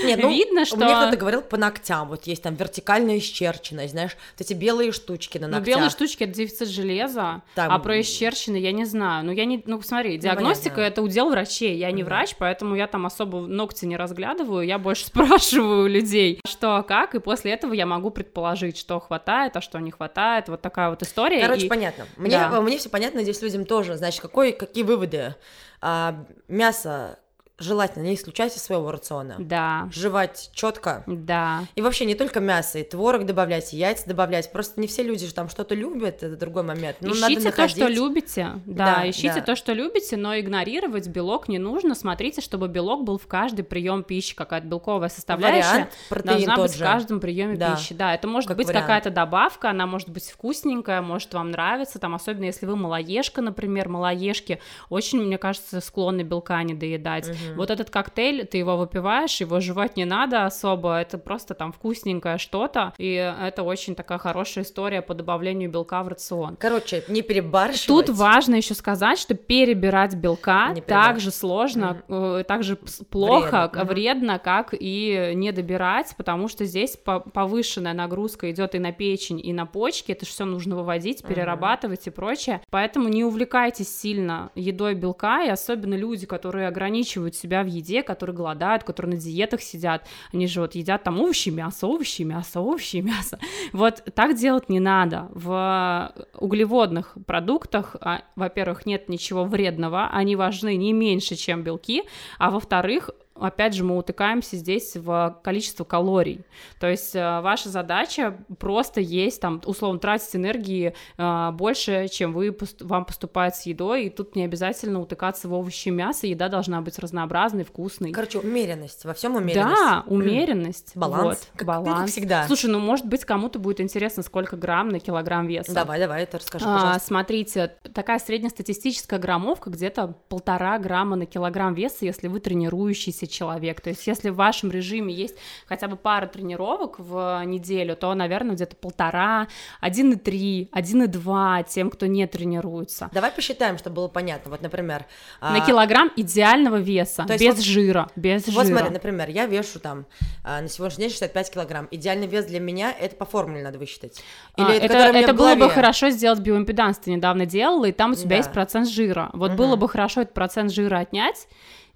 Нет, 0.05 0.21
ну, 0.23 0.29
видно, 0.31 0.65
что... 0.65 0.77
Мне 0.77 0.87
кто-то 0.95 1.17
говорил 1.17 1.43
по 1.43 1.57
ногтям, 1.57 2.09
вот 2.09 2.27
есть 2.27 2.43
там 2.43 2.55
вертикальная 2.55 3.19
исчерченность, 3.19 3.93
знаешь, 3.93 4.17
вот 4.37 4.41
эти 4.47 4.53
белые 4.55 4.93
штучки 4.93 5.39
на 5.39 5.47
Ну, 5.49 5.57
ногтях. 5.57 5.75
белые 5.77 5.91
штучки 5.91 6.25
это 6.25 6.35
дефицит 6.35 6.69
железа, 6.69 7.43
Там- 7.55 7.73
а 7.73 7.79
про 7.79 8.01
исчерчины 8.01 8.57
я 8.57 8.73
не 8.73 8.85
знаю. 8.85 9.25
Ну, 9.25 9.33
я 9.33 9.45
не. 9.45 9.63
Ну, 9.67 9.81
смотри, 9.83 10.19
диагностика 10.19 10.77
понятно. 10.77 10.93
это 10.93 11.03
удел 11.03 11.31
врачей. 11.31 11.77
Я 11.77 11.91
не 11.91 12.03
Мгм. 12.03 12.07
врач, 12.11 12.35
поэтому 12.39 12.75
я 12.75 12.87
там 12.87 13.07
особо 13.07 13.41
ногти 13.41 13.85
не 13.85 13.97
разглядываю. 13.97 14.67
Я 14.67 14.79
больше 14.79 15.07
спрашиваю 15.07 15.89
людей, 15.89 16.41
что 16.47 16.85
как, 16.87 17.15
и 17.15 17.19
после 17.21 17.53
этого 17.53 17.73
я 17.73 17.87
могу 17.87 18.11
предположить, 18.11 18.77
что 18.79 19.01
хватает, 19.01 19.57
а 19.57 19.61
что 19.61 19.79
не 19.79 19.91
хватает. 19.91 20.49
Вот 20.49 20.63
такая 20.63 20.91
вот 20.91 21.03
история. 21.03 21.41
Короче, 21.43 21.67
и- 21.67 21.69
понятно. 21.69 22.07
Мне, 22.17 22.31
Да. 22.31 22.61
мне 22.61 22.79
все 22.79 22.89
понятно, 22.89 23.23
здесь 23.23 23.43
людям 23.43 23.65
тоже. 23.65 23.97
Значит, 23.97 24.21
какой, 24.21 24.53
какие 24.53 24.85
выводы? 24.85 25.35
А, 25.81 26.25
мясо 26.49 27.19
желательно 27.59 28.05
не 28.05 28.15
исключать 28.15 28.55
из 28.57 28.63
своего 28.63 28.91
рациона. 28.93 29.37
Да, 29.39 29.89
Жевать 29.93 30.51
четко. 30.53 31.05
да. 31.07 31.65
И 31.75 31.81
вообще 31.83 32.05
не 32.05 32.15
только 32.15 32.41
мясо, 32.41 32.79
и 32.79 32.83
творог 32.85 33.25
добавлять, 33.25 33.73
и 33.73 33.77
яйца 33.79 34.07
добавлять. 34.09 34.53
Просто 34.53 34.81
не 34.81 34.87
все 34.87 35.03
люди 35.03 35.27
же 35.27 35.33
там 35.33 35.49
что-то 35.49 35.75
любят, 35.75 36.23
это 36.23 36.37
другой 36.37 36.63
момент. 36.65 36.99
Ну, 37.01 37.15
надо 37.15 37.33
ищите 37.33 37.51
то, 37.53 37.69
что 37.69 37.89
любите. 37.89 38.49
Да, 38.67 38.97
Да, 38.97 39.11
ищите 39.11 39.37
да. 39.37 39.41
то, 39.41 39.57
что 39.57 39.73
любите, 39.73 40.17
но 40.17 40.39
игнорировать 40.39 41.09
белок 41.09 41.49
не 41.49 41.59
нужно. 41.59 41.95
Смотрите, 41.95 42.41
чтобы 42.41 42.69
белок 42.69 43.05
был 43.05 43.19
в 43.19 43.27
каждый 43.27 43.63
прием 43.65 44.03
пищи, 44.03 44.35
какая-то 44.35 44.67
белковая 44.67 45.09
составляющая. 45.09 45.71
Вариант, 45.73 45.91
протеин 46.11 46.35
должна 46.45 46.57
быть 46.63 46.73
же. 46.73 46.79
в 46.79 46.87
каждом 46.87 47.21
приеме 47.21 47.57
Да. 47.57 47.75
пищи. 47.77 47.95
Да, 47.95 48.15
это 48.15 48.29
может 48.29 48.49
Как 48.49 48.57
быть 48.59 48.67
вариант. 48.67 48.85
какая-то 48.87 49.11
добавка, 49.11 49.71
она 49.71 49.87
может 49.87 50.11
быть 50.11 50.29
вкусненькая, 50.31 51.01
может 51.01 51.33
вам 51.33 51.51
нравится, 51.51 51.99
там 51.99 52.15
особенно 52.15 52.45
если 52.45 52.67
вы 52.67 52.77
малоежка, 52.77 53.41
например, 53.41 53.89
малоежки 53.89 54.61
очень, 54.91 55.23
мне 55.23 55.39
кажется, 55.39 55.81
склонны 55.81 56.21
белка 56.23 56.63
не 56.63 56.75
доедать. 56.75 57.31
Мгм. 57.49 57.57
Вот 57.57 57.71
этот 57.71 57.91
коктейль, 57.91 58.47
ты 58.47 58.59
его 58.59 58.77
выпиваешь, 58.77 59.41
его 59.41 59.61
жевать 59.61 59.97
не 59.97 60.05
надо 60.05 60.45
особо, 60.47 60.99
это 60.99 61.19
просто 61.19 61.55
там 61.55 61.73
вкусненькое 61.73 62.39
что-то, 62.39 62.93
и 62.99 63.13
это 63.13 63.63
очень 63.63 63.95
такая 63.95 64.19
хорошая 64.19 64.65
история 64.65 65.03
по 65.03 65.15
добавлению 65.15 65.71
белка 65.71 66.03
в 66.03 66.09
рацион. 66.09 66.57
Короче, 66.57 67.05
не 67.09 67.23
перебарщивать. 67.23 67.87
Тут 68.07 68.17
важно 68.17 68.57
еще 68.57 68.75
сказать, 68.75 69.19
что 69.19 69.35
перебирать 69.35 70.15
белка 70.15 70.73
Не 70.75 70.81
так 70.81 71.21
же 71.21 71.31
сложно, 71.31 72.03
э, 72.09 72.45
так 72.47 72.63
же 72.65 72.75
пс- 72.75 73.05
плохо, 73.05 73.71
Вредно, 73.73 73.85
вредно, 73.85 74.39
как 74.39 74.75
и 74.79 75.33
не 75.35 75.53
добирать, 75.53 76.15
потому 76.17 76.49
что 76.49 76.65
здесь 76.65 76.97
по- 76.97 77.21
повышенная 77.21 77.93
нагрузка 77.95 78.51
идет 78.51 78.75
и 78.75 78.79
на 78.79 78.93
печень, 78.93 79.41
и 79.43 79.53
на 79.53 79.67
почки, 79.67 80.13
это 80.13 80.27
все 80.27 80.45
нужно 80.45 80.77
выводить, 80.77 81.23
перерабатывать 81.25 82.07
и 82.07 82.11
прочее. 82.11 82.61
Поэтому 82.71 83.09
не 83.09 83.25
увлекайтесь 83.25 83.95
сильно 83.97 84.51
едой 84.55 84.95
белка, 84.95 85.45
и 85.45 85.49
особенно 85.49 85.95
люди, 85.95 86.27
которые 86.27 86.67
ограничивают 86.69 87.36
себя 87.37 87.63
в 87.63 87.67
еде, 87.67 88.03
которые 88.03 88.35
голодают, 88.35 88.85
которые 88.85 89.15
на 89.17 89.21
диетах 89.21 89.63
сидят, 89.63 90.07
они 90.33 90.47
же 90.47 90.61
вот 90.61 90.75
едят 90.75 91.03
там 91.05 91.21
овощи, 91.21 91.51
мясо, 91.51 91.87
овощи, 91.87 92.23
мясо, 92.23 92.61
овощи, 92.61 92.97
мясо. 93.03 93.39
Вот 93.73 94.03
так 94.15 94.37
делать 94.37 94.69
не 94.69 94.81
надо. 94.81 95.29
В 95.35 96.13
углеводных 96.39 97.17
продуктах, 97.27 97.97
а, 98.01 98.23
во-первых, 98.37 98.87
нет 98.87 99.09
ничего 99.09 99.45
вредного, 99.45 100.09
они 100.09 100.37
важны 100.37 100.77
не 100.77 100.93
меньше, 100.93 101.37
чем 101.37 101.63
белки, 101.63 102.05
а 102.39 102.51
во-вторых, 102.51 103.11
опять 103.41 103.75
же, 103.75 103.85
мы 103.85 103.97
утыкаемся 103.97 104.57
здесь 104.57 104.97
в 104.97 105.41
количество 105.43 105.85
калорий. 105.85 106.45
То 106.81 106.89
есть 106.89 107.15
э, 107.15 107.41
ваша 107.41 107.69
задача 107.69 108.37
просто 108.59 109.01
есть, 109.01 109.41
там, 109.41 109.61
условно, 109.65 109.99
тратить 109.99 110.35
энергии 110.37 110.95
э, 111.19 111.51
больше, 111.53 112.09
чем 112.09 112.33
вы, 112.33 112.57
вам 112.81 113.05
поступает 113.05 113.57
с 113.57 113.63
едой, 113.67 114.07
и 114.07 114.11
тут 114.11 114.37
не 114.37 114.45
обязательно 114.45 115.01
утыкаться 115.01 115.49
в 115.49 115.53
овощи 115.53 115.89
и 115.89 115.91
мясо, 115.91 116.27
еда 116.27 116.49
должна 116.49 116.81
быть 116.81 116.99
разнообразной, 116.99 117.65
вкусной. 117.65 118.13
Короче, 118.13 118.39
умеренность, 118.39 119.05
во 119.05 119.15
всем 119.15 119.37
умеренность. 119.37 119.77
Да, 119.77 120.05
умеренность. 120.07 120.93
Баланс. 120.95 121.25
Вот, 121.25 121.39
Как- 121.39 121.53
ну, 121.53 121.59
как 121.59 121.85
баланс. 121.85 122.13
всегда. 122.13 122.47
Слушай, 122.47 122.71
ну, 122.71 122.79
может 122.79 123.07
быть, 123.07 123.25
кому-то 123.25 123.59
будет 123.59 123.81
интересно, 123.81 124.23
сколько 124.23 124.57
грамм 124.57 124.89
на 124.89 125.01
килограмм 125.01 125.47
веса. 125.47 125.73
Давай, 125.73 125.99
давай, 125.99 126.23
это 126.23 126.39
расскажи, 126.39 126.65
А, 126.67 126.99
смотрите, 126.99 127.75
такая 127.95 128.19
среднестатистическая 128.19 129.19
граммовка 129.19 129.71
где-то 129.71 130.15
полтора 130.29 130.79
грамма 130.79 131.17
на 131.17 131.27
килограмм 131.27 131.75
веса, 131.75 132.05
если 132.05 132.29
вы 132.29 132.41
тренирующийся 132.41 133.26
человек. 133.27 133.81
То 133.81 133.91
есть, 133.91 134.07
если 134.07 134.31
в 134.31 134.37
вашем 134.37 134.71
режиме 134.71 135.13
есть 135.13 135.37
хотя 135.67 135.89
бы 135.89 135.97
пара 135.97 136.27
тренировок 136.27 136.99
в 136.99 137.43
неделю, 137.45 137.97
то, 137.97 138.15
наверное, 138.15 138.55
где-то 138.55 138.77
полтора, 138.77 139.49
1,3, 139.83 140.69
1,2 140.71 141.65
тем, 141.69 141.91
кто 141.91 142.07
не 142.07 142.27
тренируется. 142.27 143.11
Давай 143.13 143.31
посчитаем, 143.31 143.79
чтобы 143.79 143.97
было 143.97 144.09
понятно. 144.09 144.51
Вот, 144.51 144.63
например... 144.63 145.05
На 145.41 145.63
а, 145.63 145.67
килограмм 145.67 146.11
идеального 146.17 146.77
веса, 146.77 147.25
то 147.25 147.35
есть 147.35 147.45
без 147.45 147.55
вот- 147.57 147.65
жира, 147.65 148.09
без 148.17 148.47
Вот 148.49 148.67
жира. 148.67 148.77
смотри, 148.79 148.91
например, 148.93 149.29
я 149.29 149.47
вешу 149.47 149.81
там 149.81 150.07
а, 150.45 150.61
на 150.61 150.69
сегодняшний 150.69 151.05
день 151.05 151.11
65 151.11 151.51
килограмм. 151.51 151.89
Идеальный 151.91 152.27
вес 152.27 152.45
для 152.47 152.61
меня 152.61 152.93
это 152.99 153.17
по 153.17 153.25
формуле 153.25 153.63
надо 153.63 153.79
высчитать. 153.79 154.23
А, 154.57 154.71
это 154.73 154.89
который 154.89 155.11
у 155.11 155.13
меня 155.13 155.23
это 155.23 155.33
в 155.33 155.37
было 155.37 155.55
бы 155.55 155.71
хорошо 155.71 156.11
сделать 156.11 156.41
биоимпеданс, 156.41 156.99
ты 156.99 157.11
недавно 157.11 157.47
делала, 157.47 157.85
и 157.87 157.93
там 157.93 158.13
у 158.13 158.15
тебя 158.15 158.31
Да. 158.31 158.37
есть 158.37 158.53
процент 158.53 158.89
жира. 158.89 159.31
Вот 159.33 159.51
Мгм. 159.51 159.57
было 159.59 159.77
бы 159.77 159.89
хорошо 159.89 160.23
этот 160.23 160.35
процент 160.35 160.73
жира 160.73 160.99
отнять, 160.99 161.47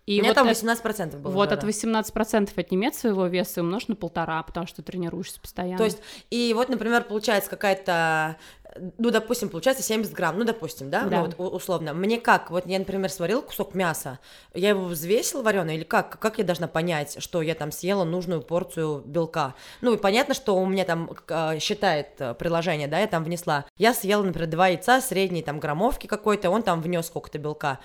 И 0.06 0.18
У 0.18 0.22
меня 0.22 0.30
вот 0.30 0.34
там 0.34 0.48
это- 0.48 0.54
18% 0.58 1.20
было. 1.20 1.32
Вот 1.32 1.48
да, 1.50 1.54
от 1.54 1.60
да. 1.60 1.66
18% 1.66 2.50
отними 2.56 2.88
от 2.88 2.94
своего 2.94 3.26
веса 3.26 3.60
и 3.60 3.62
умножь 3.62 3.86
на 3.88 3.94
полтора, 3.96 4.42
потому 4.42 4.66
что 4.66 4.76
ты 4.82 4.82
тренируешься 4.90 5.40
постоянно. 5.40 5.78
То 5.78 5.84
есть, 5.84 5.98
и 6.30 6.52
вот, 6.54 6.68
например, 6.68 7.04
получается 7.04 7.50
какая-то, 7.50 8.36
ну, 8.98 9.10
допустим, 9.10 9.48
получается 9.50 9.82
70 9.82 10.12
грамм, 10.14 10.38
ну, 10.38 10.44
допустим, 10.44 10.90
да, 10.90 11.02
Да. 11.04 11.20
ну, 11.22 11.32
вот 11.36 11.54
условно. 11.54 11.92
Мне 11.92 12.18
как, 12.18 12.50
вот 12.50 12.66
я, 12.66 12.78
например, 12.78 13.10
сварила 13.10 13.42
кусок 13.42 13.74
мяса, 13.74 14.18
я 14.54 14.70
его 14.70 14.84
взвесила 14.86 15.42
вареный 15.42 15.76
или 15.76 15.84
как? 15.84 16.18
Как 16.18 16.38
я 16.38 16.44
должна 16.44 16.66
понять, 16.66 17.22
что 17.22 17.42
я 17.42 17.54
там 17.54 17.70
съела 17.70 18.04
нужную 18.04 18.42
порцию 18.42 19.02
белка? 19.04 19.54
Ну, 19.80 19.92
и 19.94 19.96
понятно, 19.96 20.34
что 20.34 20.56
у 20.56 20.66
меня 20.66 20.84
там 20.84 21.10
э, 21.28 21.58
считает 21.60 22.08
э, 22.20 22.34
приложение, 22.34 22.88
да, 22.88 22.98
я 22.98 23.06
там 23.06 23.22
внесла. 23.22 23.64
Я 23.76 23.92
съела, 23.94 24.22
например, 24.22 24.48
два 24.48 24.68
яйца, 24.68 25.00
средней 25.00 25.42
там 25.42 25.60
граммовки 25.60 26.06
какой-то, 26.06 26.50
он 26.50 26.62
там 26.62 26.80
внес 26.80 27.06
сколько-то 27.06 27.38
белка. 27.38 27.78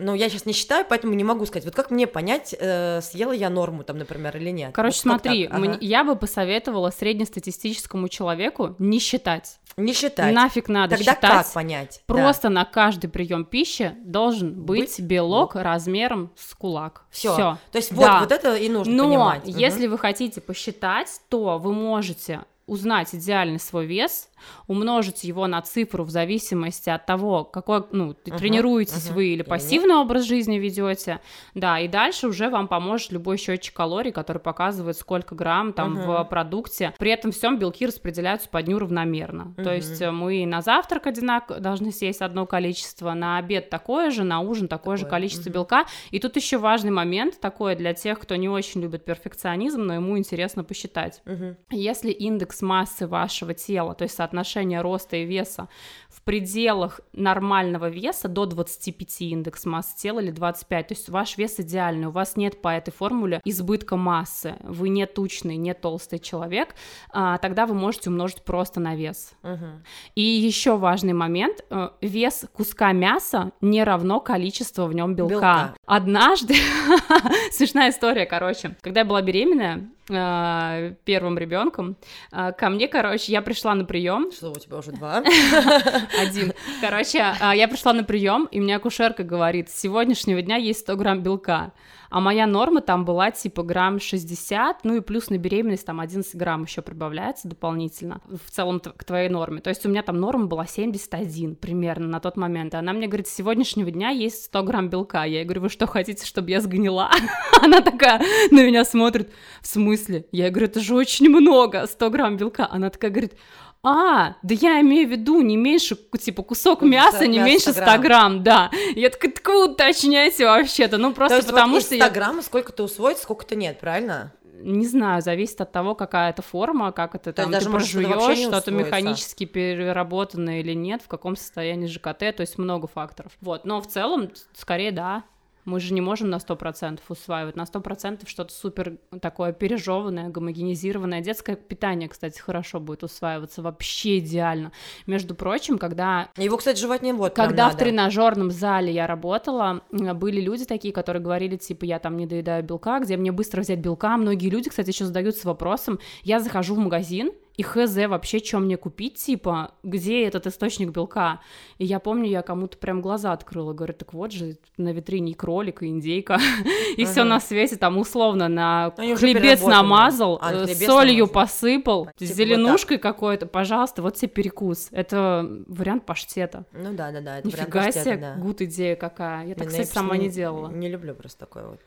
Ну, 0.00 0.14
я 0.14 0.28
сейчас 0.28 0.46
не 0.46 0.52
считаю, 0.52 0.84
поэтому 0.88 1.14
не 1.14 1.24
могу 1.24 1.46
сказать. 1.46 1.64
Вот 1.64 1.74
как 1.74 1.90
мне 1.90 2.06
понять, 2.06 2.54
э, 2.58 3.00
съела 3.02 3.32
я 3.32 3.50
норму 3.50 3.84
там, 3.84 3.98
например, 3.98 4.36
или 4.36 4.50
нет? 4.50 4.72
Короче, 4.74 4.96
Вот 4.96 5.02
смотри? 5.22 5.46
Ага. 5.46 5.58
мне- 5.58 5.78
я 5.80 6.04
бы 6.04 6.16
посоветовала 6.16 6.90
среднестатистическому 6.90 8.08
человеку 8.08 8.74
не 8.78 8.98
считать. 8.98 9.58
Не 9.76 9.92
считать. 9.92 10.34
Нафиг 10.34 10.68
надо 10.68 10.96
Тогда 10.96 11.12
считать. 11.14 11.30
как 11.30 11.52
понять? 11.52 12.02
Да. 12.08 12.14
Просто 12.14 12.48
на 12.48 12.64
каждый 12.64 13.08
прием 13.08 13.44
пищи 13.44 13.94
должен 14.04 14.52
быть, 14.64 14.98
белок 15.00 15.54
размером 15.54 16.32
с 16.36 16.54
кулак. 16.54 17.04
Все. 17.10 17.58
То 17.70 17.76
есть 17.76 17.92
вот, 17.92 18.08
вот 18.20 18.32
это 18.32 18.56
и 18.56 18.68
нужно 18.68 18.92
Но 18.92 19.04
понимать. 19.04 19.46
Мгм. 19.46 19.56
если 19.58 19.86
вы 19.86 19.96
хотите 19.98 20.40
посчитать, 20.40 21.20
то 21.28 21.58
вы 21.58 21.72
можете 21.72 22.40
узнать 22.66 23.14
идеальный 23.14 23.58
свой 23.58 23.86
вес, 23.86 24.28
умножить 24.66 25.24
его 25.24 25.46
на 25.46 25.60
цифру 25.62 26.04
в 26.04 26.10
зависимости 26.10 26.90
от 26.90 27.06
того, 27.06 27.44
какой, 27.44 27.84
ну, 27.92 28.06
Мгм, 28.26 28.38
тренируетесь 28.38 29.06
мгм. 29.06 29.14
вы 29.14 29.26
или 29.28 29.42
пассивный 29.42 29.96
образ 29.96 30.24
жизни 30.24 30.56
ведете, 30.58 31.20
да, 31.54 31.78
и 31.80 31.88
дальше 31.88 32.28
уже 32.28 32.48
вам 32.48 32.68
поможет 32.68 33.12
любой 33.12 33.36
счетчик 33.36 33.74
калорий, 33.74 34.12
который 34.12 34.38
показывает, 34.38 34.96
сколько 34.96 35.34
грамм 35.34 35.72
там 35.72 35.94
Мгм. 35.94 36.02
в 36.06 36.24
продукте. 36.24 36.94
При 36.98 37.10
этом 37.10 37.32
всем 37.32 37.58
белки 37.58 37.86
распределяются 37.86 38.48
по 38.48 38.62
дню 38.62 38.78
равномерно. 38.78 39.54
То 39.56 39.62
Мгм. 39.62 39.72
есть 39.72 40.00
э, 40.00 40.10
мы 40.10 40.46
на 40.46 40.60
завтрак 40.62 41.06
одинаково 41.06 41.60
должны 41.60 41.92
съесть 41.92 42.22
одно 42.22 42.46
количество, 42.46 43.12
на 43.14 43.38
обед 43.38 43.70
такое 43.70 44.10
же, 44.10 44.24
на 44.24 44.40
ужин 44.40 44.68
такое, 44.68 44.96
же 44.96 45.04
Такое, 45.04 45.18
количество 45.18 45.48
мгм. 45.50 45.54
белка. 45.54 45.84
И 46.10 46.18
тут 46.18 46.36
еще 46.36 46.58
важный 46.58 46.90
момент 46.90 47.40
такой 47.40 47.74
для 47.76 47.94
тех, 47.94 48.18
кто 48.18 48.36
не 48.36 48.48
очень 48.48 48.80
любит 48.80 49.04
перфекционизм, 49.04 49.82
но 49.82 49.94
ему 49.94 50.18
интересно 50.18 50.64
посчитать. 50.64 51.22
Мгм. 51.24 51.56
Если 51.70 52.10
индекс 52.10 52.62
массы 52.62 53.06
вашего 53.06 53.54
тела, 53.54 53.94
то 53.94 54.04
есть 54.04 54.14
соотношение 54.30 54.80
роста 54.80 55.16
и 55.16 55.24
веса 55.24 55.68
в 56.08 56.22
пределах 56.22 57.00
нормального 57.12 57.88
веса 57.88 58.28
до 58.28 58.46
25 58.46 59.20
индекс 59.22 59.64
массы 59.64 59.96
тела 59.96 60.20
или 60.20 60.30
25, 60.30 60.88
то 60.88 60.94
есть 60.94 61.08
ваш 61.08 61.38
вес 61.38 61.58
идеальный, 61.58 62.06
у 62.06 62.10
вас 62.10 62.36
нет 62.36 62.62
по 62.62 62.68
этой 62.68 62.92
формуле 62.92 63.40
избытка 63.44 63.96
массы, 63.96 64.56
вы 64.60 64.88
не 64.88 65.06
тучный, 65.06 65.56
не 65.56 65.74
толстый 65.74 66.18
человек, 66.18 66.74
а, 67.12 67.38
тогда 67.38 67.66
вы 67.66 67.74
можете 67.74 68.10
умножить 68.10 68.42
просто 68.42 68.80
на 68.80 68.94
вес. 68.94 69.32
Мгм. 69.42 69.82
И 70.14 70.22
еще 70.22 70.76
важный 70.76 71.12
момент, 71.12 71.64
э, 71.70 71.90
вес 72.00 72.44
куска 72.52 72.92
мяса 72.92 73.52
не 73.60 73.82
равно 73.84 74.20
количеству 74.20 74.84
в 74.86 74.94
нем 74.94 75.14
белка. 75.14 75.34
Белка. 75.34 75.74
Однажды, 75.86 76.54
смешная 77.52 77.90
история, 77.90 78.26
короче, 78.26 78.76
когда 78.80 79.00
я 79.00 79.06
была 79.06 79.22
беременная, 79.22 79.88
э, 80.10 80.94
первым 81.04 81.38
ребенком, 81.38 81.96
э, 82.32 82.52
ко 82.52 82.68
мне, 82.68 82.88
короче, 82.88 83.32
я 83.32 83.42
пришла 83.42 83.74
на 83.74 83.84
прием, 83.84 84.19
Что 84.30 84.50
у 84.50 84.58
тебя 84.58 84.78
уже 84.78 84.92
два? 84.92 85.18
один. 86.20 86.52
Короче, 86.80 87.34
а, 87.40 87.54
я 87.54 87.68
пришла 87.68 87.92
на 87.92 88.04
прием, 88.04 88.46
и 88.50 88.60
мне 88.60 88.76
акушерка 88.76 89.22
говорит, 89.22 89.70
с 89.70 89.80
сегодняшнего 89.80 90.42
дня 90.42 90.56
есть 90.56 90.80
100 90.80 90.96
грамм 90.96 91.22
белка. 91.22 91.72
А 92.10 92.18
моя 92.18 92.46
норма 92.46 92.80
там 92.80 93.04
была 93.04 93.30
типа 93.30 93.62
грамм 93.62 94.00
60, 94.00 94.84
ну 94.84 94.96
и 94.96 95.00
плюс 95.00 95.30
на 95.30 95.38
беременность 95.38 95.86
там 95.86 96.00
11 96.00 96.34
грамм 96.34 96.64
еще 96.64 96.82
прибавляется 96.82 97.46
дополнительно 97.46 98.20
в 98.26 98.50
целом 98.50 98.80
к 98.80 99.04
твоей 99.04 99.28
норме. 99.28 99.60
То 99.60 99.70
есть 99.70 99.86
у 99.86 99.88
меня 99.88 100.02
там 100.02 100.18
норма 100.18 100.46
была 100.46 100.66
71 100.66 101.54
примерно 101.54 102.08
на 102.08 102.18
тот 102.18 102.36
момент. 102.36 102.74
И 102.74 102.76
она 102.76 102.92
мне 102.92 103.06
говорит, 103.06 103.28
с 103.28 103.34
сегодняшнего 103.34 103.92
дня 103.92 104.10
есть 104.10 104.46
100 104.46 104.62
грамм 104.64 104.88
белка. 104.88 105.22
Я 105.24 105.38
ей 105.38 105.44
говорю, 105.44 105.62
вы 105.62 105.68
что, 105.68 105.86
хотите, 105.86 106.26
чтобы 106.26 106.50
я 106.50 106.60
сгнила? 106.60 107.10
Она 107.62 107.80
такая 107.80 108.20
на 108.50 108.66
меня 108.66 108.84
смотрит, 108.84 109.32
в 109.62 109.68
смысле? 109.68 110.26
Я 110.32 110.50
говорю, 110.50 110.66
это 110.66 110.80
же 110.80 110.96
очень 110.96 111.28
много, 111.28 111.86
100 111.86 112.10
грамм 112.10 112.36
белка. 112.36 112.66
Она 112.68 112.90
такая 112.90 113.12
говорит, 113.12 113.34
а, 113.82 114.36
да 114.42 114.54
я 114.54 114.80
имею 114.80 115.08
в 115.08 115.10
виду 115.10 115.40
не 115.40 115.56
меньше, 115.56 115.96
типа, 115.96 116.42
кусок 116.42 116.82
мяса 116.82 117.26
не 117.26 117.38
мяса 117.38 117.50
меньше 117.50 117.72
100 117.72 117.82
100 117.82 117.98
грамм, 117.98 118.42
да. 118.42 118.70
Я 118.94 119.10
такая, 119.10 119.32
так 119.32 119.46
вы 119.46 119.72
уточняйте 119.72 120.44
вообще-то, 120.44 120.98
ну 120.98 121.10
То 121.10 121.16
просто 121.16 121.36
есть 121.36 121.48
потому 121.48 121.74
вот 121.74 121.82
что 121.82 121.94
100 121.94 122.04
я 122.04 122.10
грамм 122.10 122.42
сколько-то 122.42 122.84
усвоить, 122.84 123.18
сколько-то 123.18 123.56
нет, 123.56 123.80
правильно? 123.80 124.32
не 124.62 124.86
знаю, 124.86 125.22
зависит 125.22 125.60
от 125.60 125.72
того, 125.72 125.94
какая 125.94 126.30
это 126.30 126.42
форма, 126.42 126.92
как 126.92 127.14
это 127.14 127.32
То 127.32 127.42
там 127.42 127.50
даже 127.50 127.66
ты 127.66 127.70
прожуешь, 127.72 128.38
что-то 128.38 128.70
механически 128.70 129.44
переработанное 129.46 130.60
или 130.60 130.74
нет, 130.74 131.02
в 131.02 131.08
каком 131.08 131.36
состоянии 131.36 131.86
ЖКТ, 131.86 132.18
то 132.18 132.40
есть 132.40 132.58
много 132.58 132.86
факторов. 132.86 133.32
Вот, 133.40 133.64
но 133.64 133.80
в 133.80 133.86
целом, 133.86 134.30
скорее, 134.52 134.92
да. 134.92 135.24
Мы 135.64 135.80
же 135.80 135.94
не 135.94 136.00
можем 136.00 136.30
на 136.30 136.36
100% 136.36 137.00
усваивать. 137.08 137.56
На 137.56 137.64
100% 137.64 138.26
что-то 138.26 138.52
супер 138.52 138.98
такое 139.20 139.52
пережеванное, 139.52 140.28
гомогенизированное. 140.28 141.20
Детское 141.20 141.56
питание, 141.56 142.08
кстати, 142.08 142.38
хорошо 142.40 142.80
будет 142.80 143.02
усваиваться. 143.02 143.62
Вообще 143.62 144.18
идеально. 144.18 144.72
Между 145.06 145.34
прочим, 145.34 145.78
когда 145.78 146.28
Его, 146.36 146.56
кстати, 146.56 146.78
жевать 146.80 147.02
не 147.02 147.12
прям 147.12 147.30
когда 147.30 147.68
в 147.70 147.76
тренажерном 147.76 148.50
зале 148.50 148.92
я 148.92 149.06
работала, 149.06 149.82
м, 149.92 150.18
были 150.18 150.40
люди 150.40 150.64
такие, 150.64 150.92
которые 150.92 151.22
говорили, 151.22 151.56
типа, 151.56 151.84
я 151.84 151.98
там 151.98 152.16
не 152.16 152.26
доедаю 152.26 152.62
белка, 152.64 153.00
где 153.00 153.16
мне 153.16 153.32
быстро 153.32 153.60
взять 153.60 153.78
белка. 153.78 154.16
Многие 154.16 154.48
люди, 154.48 154.70
кстати, 154.70 154.90
еще 154.90 155.04
задаются 155.04 155.46
вопросом, 155.46 155.98
я 156.22 156.40
захожу 156.40 156.74
в 156.74 156.78
магазин, 156.78 157.32
и 157.60 157.62
хз 157.62 157.94
вообще, 158.08 158.38
что 158.38 158.58
мне 158.58 158.78
купить, 158.78 159.16
типа, 159.16 159.72
где 159.82 160.26
этот 160.26 160.46
источник 160.46 160.92
белка? 160.92 161.40
И 161.76 161.84
я 161.84 162.00
помню, 162.00 162.26
я 162.30 162.40
кому-то 162.40 162.78
прям 162.78 163.02
глаза 163.02 163.32
открыла, 163.34 163.74
говорю, 163.74 163.92
так 163.92 164.14
вот 164.14 164.32
же, 164.32 164.56
на 164.78 164.94
витрине 164.94 165.32
и 165.32 165.34
кролик, 165.34 165.82
и 165.82 165.88
индейка, 165.88 166.38
и 166.96 167.04
все 167.04 167.24
на 167.24 167.38
свете, 167.38 167.76
там, 167.76 167.98
условно, 167.98 168.48
на 168.48 168.94
уже 168.96 169.16
хлебец 169.16 169.62
намазал, 169.62 170.38
А, 170.40 170.54
э, 170.54 170.74
солью 170.74 171.26
посыпал, 171.26 172.08
Типа 172.16 172.32
зеленушкой 172.32 172.96
какой-то, 172.96 173.44
пожалуйста, 173.44 174.00
вот 174.00 174.14
тебе 174.14 174.28
перекус. 174.28 174.88
Это 174.90 175.46
вариант 175.66 176.06
паштета. 176.06 176.64
Ну 176.72 176.94
да, 176.94 177.12
да, 177.12 177.20
да, 177.20 177.38
это 177.40 177.48
вариант 177.48 177.68
Нифига 177.68 177.84
паштета, 177.84 178.04
себе, 178.04 178.34
гуд 178.38 178.62
идея 178.62 178.96
какая. 178.96 179.46
Я 179.46 179.54
так, 179.54 179.68
Блин, 179.68 179.82
кстати, 179.82 179.92
сама 179.92 180.16
не- 180.16 180.30
делала. 180.30 180.70
Не 180.70 180.88
люблю 180.88 181.14
просто 181.14 181.40
такое 181.40 181.66
вот. 181.66 181.80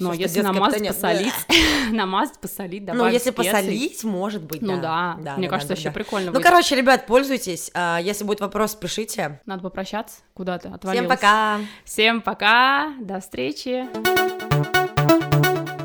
Но 0.00 0.12
что 0.12 0.20
если 0.22 0.40
намазать, 0.40 0.80
питание- 0.82 0.92
посолить, 0.92 1.32
намазать, 1.92 2.38
посолить, 2.40 2.80
Ну, 2.86 2.94
добавить 2.94 3.14
если 3.14 3.30
специй. 3.30 3.52
посолить, 3.52 4.04
может 4.04 4.42
быть, 4.42 4.62
Ну 4.62 4.80
да. 4.80 5.16
да, 5.20 5.36
мне 5.36 5.46
да, 5.48 5.50
кажется, 5.50 5.68
да, 5.68 5.74
вообще 5.74 5.88
да. 5.90 5.94
прикольно 5.94 6.26
Ну, 6.26 6.32
будет. 6.32 6.42
короче, 6.42 6.74
ребят, 6.76 7.06
пользуйтесь. 7.06 7.70
А, 7.74 7.98
Если 8.02 8.24
будет 8.24 8.40
вопрос, 8.40 8.74
пишите. 8.74 9.40
Надо 9.46 9.62
попрощаться. 9.62 10.16
Куда 10.34 10.58
ты 10.58 10.68
отвалилась? 10.68 11.06
Всем 11.06 11.08
пока. 11.08 11.58
Всем 11.84 12.20
пока. 12.22 12.92
До 13.00 13.20
встречи. 13.20 13.86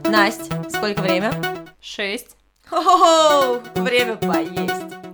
Настя, 0.09 0.63
сколько 0.69 1.01
время? 1.01 1.33
Шесть. 1.81 2.35
Хо-хо-хо, 2.69 3.61
время 3.81 4.15
поесть. 4.15 5.04